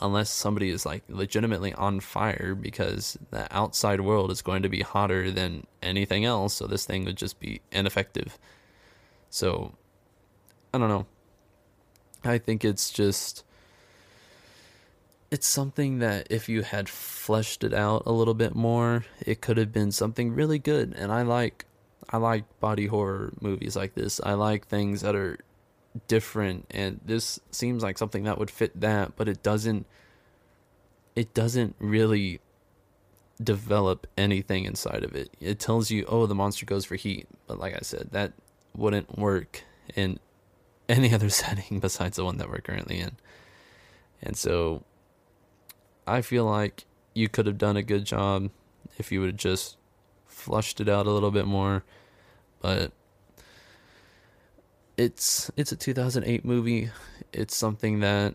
unless 0.00 0.30
somebody 0.30 0.70
is 0.70 0.86
like 0.86 1.02
legitimately 1.08 1.72
on 1.74 2.00
fire 2.00 2.54
because 2.54 3.18
the 3.30 3.46
outside 3.54 4.00
world 4.00 4.30
is 4.30 4.42
going 4.42 4.62
to 4.62 4.68
be 4.68 4.80
hotter 4.80 5.30
than 5.30 5.66
anything 5.82 6.24
else 6.24 6.54
so 6.54 6.66
this 6.66 6.86
thing 6.86 7.04
would 7.04 7.16
just 7.16 7.40
be 7.40 7.60
ineffective 7.72 8.38
so 9.30 9.72
i 10.72 10.78
don't 10.78 10.88
know 10.88 11.06
i 12.24 12.38
think 12.38 12.64
it's 12.64 12.90
just 12.90 13.44
it's 15.30 15.46
something 15.46 15.98
that 15.98 16.26
if 16.30 16.48
you 16.48 16.62
had 16.62 16.88
fleshed 16.88 17.64
it 17.64 17.72
out 17.72 18.02
a 18.06 18.12
little 18.12 18.34
bit 18.34 18.54
more 18.54 19.04
it 19.26 19.40
could 19.40 19.56
have 19.56 19.72
been 19.72 19.90
something 19.90 20.32
really 20.32 20.58
good 20.58 20.94
and 20.96 21.10
i 21.10 21.22
like 21.22 21.64
i 22.12 22.18
like 22.18 22.44
body 22.60 22.86
horror 22.86 23.32
movies 23.40 23.74
like 23.74 23.94
this. 23.94 24.20
I 24.22 24.34
like 24.34 24.66
things 24.66 25.00
that 25.00 25.16
are 25.16 25.38
different 26.08 26.66
and 26.70 27.00
this 27.04 27.40
seems 27.50 27.82
like 27.82 27.98
something 27.98 28.24
that 28.24 28.38
would 28.38 28.50
fit 28.50 28.80
that 28.80 29.14
but 29.16 29.28
it 29.28 29.42
doesn't 29.42 29.86
it 31.14 31.34
doesn't 31.34 31.76
really 31.78 32.40
develop 33.42 34.06
anything 34.16 34.64
inside 34.64 35.04
of 35.04 35.14
it. 35.14 35.30
It 35.40 35.58
tells 35.58 35.90
you 35.90 36.04
oh 36.06 36.26
the 36.26 36.34
monster 36.34 36.66
goes 36.66 36.84
for 36.84 36.96
heat 36.96 37.26
but 37.46 37.58
like 37.58 37.74
i 37.74 37.80
said 37.82 38.08
that 38.12 38.32
wouldn't 38.76 39.18
work 39.18 39.64
in 39.94 40.18
any 40.88 41.14
other 41.14 41.30
setting 41.42 41.80
besides 41.80 42.16
the 42.16 42.24
one 42.24 42.36
that 42.36 42.50
we're 42.50 42.58
currently 42.58 42.98
in. 42.98 43.16
And 44.22 44.36
so 44.36 44.84
i 46.06 46.20
feel 46.20 46.44
like 46.44 46.84
you 47.14 47.28
could 47.28 47.46
have 47.46 47.58
done 47.58 47.76
a 47.76 47.82
good 47.82 48.04
job 48.04 48.50
if 48.98 49.12
you 49.12 49.20
would 49.20 49.30
have 49.30 49.36
just 49.36 49.76
flushed 50.26 50.80
it 50.80 50.88
out 50.88 51.06
a 51.06 51.10
little 51.10 51.30
bit 51.30 51.46
more 51.46 51.84
but 52.62 52.92
it's 54.96 55.50
it's 55.56 55.72
a 55.72 55.76
2008 55.76 56.44
movie. 56.44 56.90
It's 57.32 57.56
something 57.56 58.00
that 58.00 58.34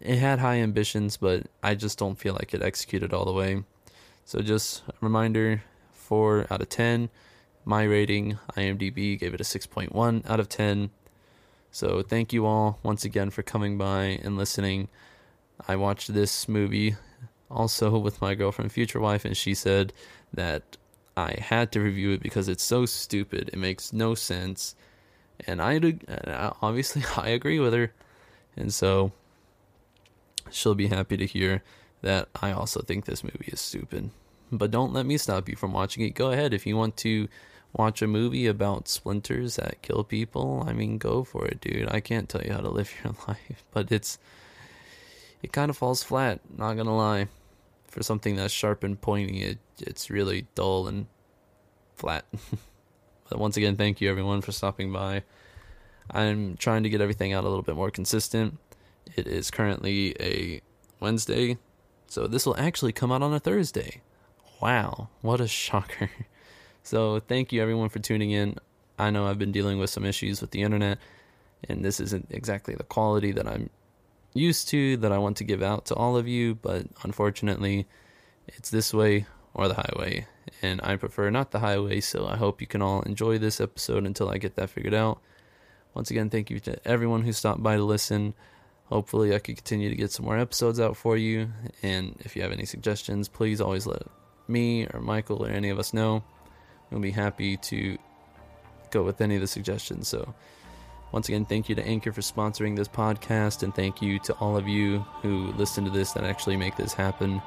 it 0.00 0.16
had 0.16 0.38
high 0.38 0.56
ambitions, 0.56 1.16
but 1.16 1.46
I 1.62 1.74
just 1.74 1.98
don't 1.98 2.18
feel 2.18 2.34
like 2.34 2.54
it 2.54 2.62
executed 2.62 3.12
all 3.12 3.24
the 3.24 3.32
way. 3.32 3.64
So 4.24 4.40
just 4.40 4.82
a 4.88 4.92
reminder, 5.00 5.62
4 5.92 6.46
out 6.50 6.62
of 6.62 6.68
10. 6.68 7.10
My 7.66 7.82
rating, 7.84 8.38
IMDb 8.56 9.18
gave 9.18 9.34
it 9.34 9.40
a 9.40 9.44
6.1 9.44 10.28
out 10.28 10.40
of 10.40 10.48
10. 10.48 10.90
So 11.70 12.02
thank 12.02 12.32
you 12.32 12.46
all 12.46 12.78
once 12.82 13.04
again 13.04 13.30
for 13.30 13.42
coming 13.42 13.76
by 13.76 14.20
and 14.22 14.36
listening. 14.36 14.88
I 15.66 15.76
watched 15.76 16.12
this 16.12 16.48
movie 16.48 16.96
also 17.50 17.98
with 17.98 18.20
my 18.20 18.34
girlfriend 18.34 18.72
future 18.72 19.00
wife 19.00 19.24
and 19.24 19.36
she 19.36 19.54
said 19.54 19.92
that 20.32 20.76
I 21.16 21.36
had 21.40 21.72
to 21.72 21.80
review 21.80 22.12
it 22.12 22.22
because 22.22 22.48
it's 22.48 22.64
so 22.64 22.86
stupid. 22.86 23.50
It 23.52 23.58
makes 23.58 23.92
no 23.92 24.14
sense 24.14 24.74
and 25.46 25.60
I 25.60 25.80
obviously 26.62 27.02
I 27.16 27.28
agree 27.28 27.58
with 27.58 27.72
her, 27.74 27.92
and 28.56 28.72
so 28.72 29.12
she'll 30.50 30.74
be 30.74 30.88
happy 30.88 31.16
to 31.16 31.26
hear 31.26 31.62
that 32.02 32.28
I 32.40 32.52
also 32.52 32.82
think 32.82 33.04
this 33.04 33.24
movie 33.24 33.48
is 33.48 33.60
stupid. 33.60 34.10
But 34.52 34.70
don't 34.70 34.92
let 34.92 35.06
me 35.06 35.16
stop 35.16 35.48
you 35.48 35.56
from 35.56 35.72
watching 35.72 36.04
it. 36.04 36.14
Go 36.14 36.30
ahead 36.30 36.52
if 36.52 36.66
you 36.66 36.76
want 36.76 36.96
to 36.98 37.28
watch 37.72 38.02
a 38.02 38.06
movie 38.06 38.46
about 38.46 38.88
splinters 38.88 39.56
that 39.56 39.82
kill 39.82 40.04
people. 40.04 40.64
I 40.66 40.74
mean, 40.74 40.98
go 40.98 41.24
for 41.24 41.46
it, 41.46 41.60
dude. 41.60 41.88
I 41.90 42.00
can't 42.00 42.28
tell 42.28 42.42
you 42.42 42.52
how 42.52 42.60
to 42.60 42.68
live 42.68 42.92
your 43.04 43.14
life, 43.26 43.64
but 43.72 43.90
it's 43.90 44.18
it 45.42 45.52
kind 45.52 45.70
of 45.70 45.76
falls 45.76 46.02
flat. 46.02 46.40
Not 46.56 46.74
gonna 46.74 46.96
lie, 46.96 47.28
for 47.94 48.02
something 48.02 48.34
that's 48.34 48.52
sharp 48.52 48.82
and 48.82 49.00
pointy, 49.00 49.42
it 49.42 49.58
it's 49.78 50.10
really 50.10 50.48
dull 50.54 50.88
and 50.88 51.06
flat. 51.94 52.26
But 53.30 53.38
once 53.38 53.56
again, 53.56 53.76
thank 53.76 54.02
you 54.02 54.10
everyone 54.10 54.42
for 54.42 54.52
stopping 54.52 54.92
by. 54.92 55.22
I'm 56.10 56.58
trying 56.58 56.82
to 56.82 56.90
get 56.90 57.00
everything 57.00 57.32
out 57.32 57.44
a 57.44 57.48
little 57.48 57.62
bit 57.62 57.74
more 57.74 57.90
consistent. 57.90 58.58
It 59.16 59.26
is 59.26 59.50
currently 59.50 60.14
a 60.20 60.60
Wednesday, 61.00 61.56
so 62.06 62.26
this 62.26 62.44
will 62.44 62.56
actually 62.58 62.92
come 62.92 63.10
out 63.10 63.22
on 63.22 63.32
a 63.32 63.40
Thursday. 63.40 64.02
Wow, 64.60 65.08
what 65.22 65.40
a 65.40 65.48
shocker. 65.48 66.10
So, 66.86 67.18
thank 67.18 67.50
you 67.50 67.62
everyone 67.62 67.88
for 67.88 67.98
tuning 67.98 68.30
in. 68.30 68.56
I 68.98 69.08
know 69.08 69.26
I've 69.26 69.38
been 69.38 69.52
dealing 69.52 69.78
with 69.78 69.88
some 69.88 70.04
issues 70.04 70.42
with 70.42 70.50
the 70.50 70.60
internet, 70.60 70.98
and 71.66 71.82
this 71.82 71.98
isn't 71.98 72.26
exactly 72.28 72.74
the 72.74 72.84
quality 72.84 73.32
that 73.32 73.48
I'm 73.48 73.70
used 74.34 74.68
to 74.68 74.98
that 74.98 75.12
I 75.12 75.18
want 75.18 75.38
to 75.38 75.44
give 75.44 75.62
out 75.62 75.86
to 75.86 75.94
all 75.94 76.16
of 76.16 76.28
you, 76.28 76.56
but 76.56 76.86
unfortunately, 77.02 77.86
it's 78.48 78.70
this 78.70 78.92
way 78.92 79.26
or 79.54 79.68
the 79.68 79.74
highway 79.74 80.26
and 80.62 80.80
I 80.82 80.96
prefer 80.96 81.30
not 81.30 81.50
the 81.50 81.60
highway. 81.60 82.00
So 82.00 82.26
I 82.26 82.36
hope 82.36 82.60
you 82.60 82.66
can 82.66 82.82
all 82.82 83.02
enjoy 83.02 83.38
this 83.38 83.60
episode 83.60 84.06
until 84.06 84.28
I 84.28 84.38
get 84.38 84.56
that 84.56 84.70
figured 84.70 84.94
out. 84.94 85.20
Once 85.94 86.10
again, 86.10 86.30
thank 86.30 86.50
you 86.50 86.58
to 86.60 86.88
everyone 86.88 87.22
who 87.22 87.32
stopped 87.32 87.62
by 87.62 87.76
to 87.76 87.84
listen. 87.84 88.34
Hopefully, 88.86 89.34
I 89.34 89.38
can 89.38 89.54
continue 89.54 89.88
to 89.88 89.96
get 89.96 90.10
some 90.10 90.26
more 90.26 90.38
episodes 90.38 90.80
out 90.80 90.96
for 90.96 91.16
you. 91.16 91.50
And 91.82 92.16
if 92.20 92.36
you 92.36 92.42
have 92.42 92.52
any 92.52 92.64
suggestions, 92.64 93.28
please 93.28 93.60
always 93.60 93.86
let 93.86 94.02
me 94.48 94.86
or 94.92 95.00
Michael 95.00 95.44
or 95.44 95.48
any 95.48 95.70
of 95.70 95.78
us 95.78 95.94
know. 95.94 96.22
We'll 96.90 97.00
be 97.00 97.12
happy 97.12 97.56
to 97.56 97.96
go 98.90 99.02
with 99.02 99.20
any 99.20 99.36
of 99.36 99.40
the 99.40 99.46
suggestions. 99.46 100.08
So, 100.08 100.34
once 101.14 101.28
again, 101.28 101.44
thank 101.44 101.68
you 101.68 101.76
to 101.76 101.86
Anchor 101.86 102.12
for 102.12 102.22
sponsoring 102.22 102.74
this 102.74 102.88
podcast, 102.88 103.62
and 103.62 103.72
thank 103.72 104.02
you 104.02 104.18
to 104.18 104.32
all 104.40 104.56
of 104.56 104.66
you 104.66 104.98
who 105.22 105.52
listen 105.52 105.84
to 105.84 105.90
this 105.90 106.10
that 106.10 106.24
actually 106.24 106.56
make 106.56 106.74
this 106.76 106.92
happen. 106.92 107.40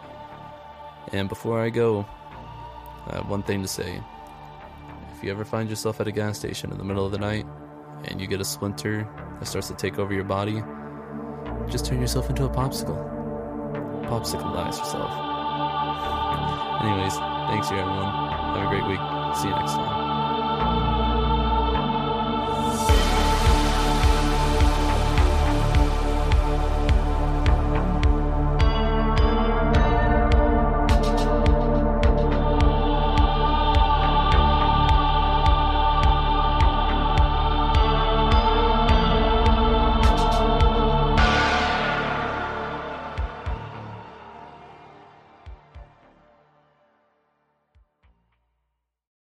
And 1.11 1.27
before 1.27 1.59
I 1.59 1.69
go, 1.69 2.07
I 3.07 3.15
have 3.17 3.27
one 3.27 3.43
thing 3.43 3.61
to 3.63 3.67
say. 3.67 4.01
If 5.13 5.21
you 5.21 5.31
ever 5.31 5.43
find 5.43 5.69
yourself 5.69 5.99
at 5.99 6.07
a 6.07 6.13
gas 6.13 6.39
station 6.39 6.71
in 6.71 6.77
the 6.77 6.85
middle 6.85 7.05
of 7.05 7.11
the 7.11 7.17
night 7.17 7.45
and 8.05 8.21
you 8.21 8.27
get 8.27 8.39
a 8.39 8.45
splinter 8.45 9.05
that 9.37 9.47
starts 9.47 9.67
to 9.67 9.73
take 9.73 9.99
over 9.99 10.13
your 10.13 10.23
body, 10.23 10.63
just 11.69 11.85
turn 11.85 11.99
yourself 11.99 12.29
into 12.29 12.45
a 12.45 12.49
popsicle. 12.49 12.95
Popsicleize 14.05 14.77
yourself. 14.77 15.11
Anyways, 16.85 17.15
thanks 17.49 17.69
you 17.69 17.79
everyone. 17.79 18.13
Have 18.55 18.65
a 18.65 18.69
great 18.69 18.87
week. 18.87 19.35
See 19.35 19.49
you 19.49 19.55
next 19.55 19.73
time. 19.73 19.96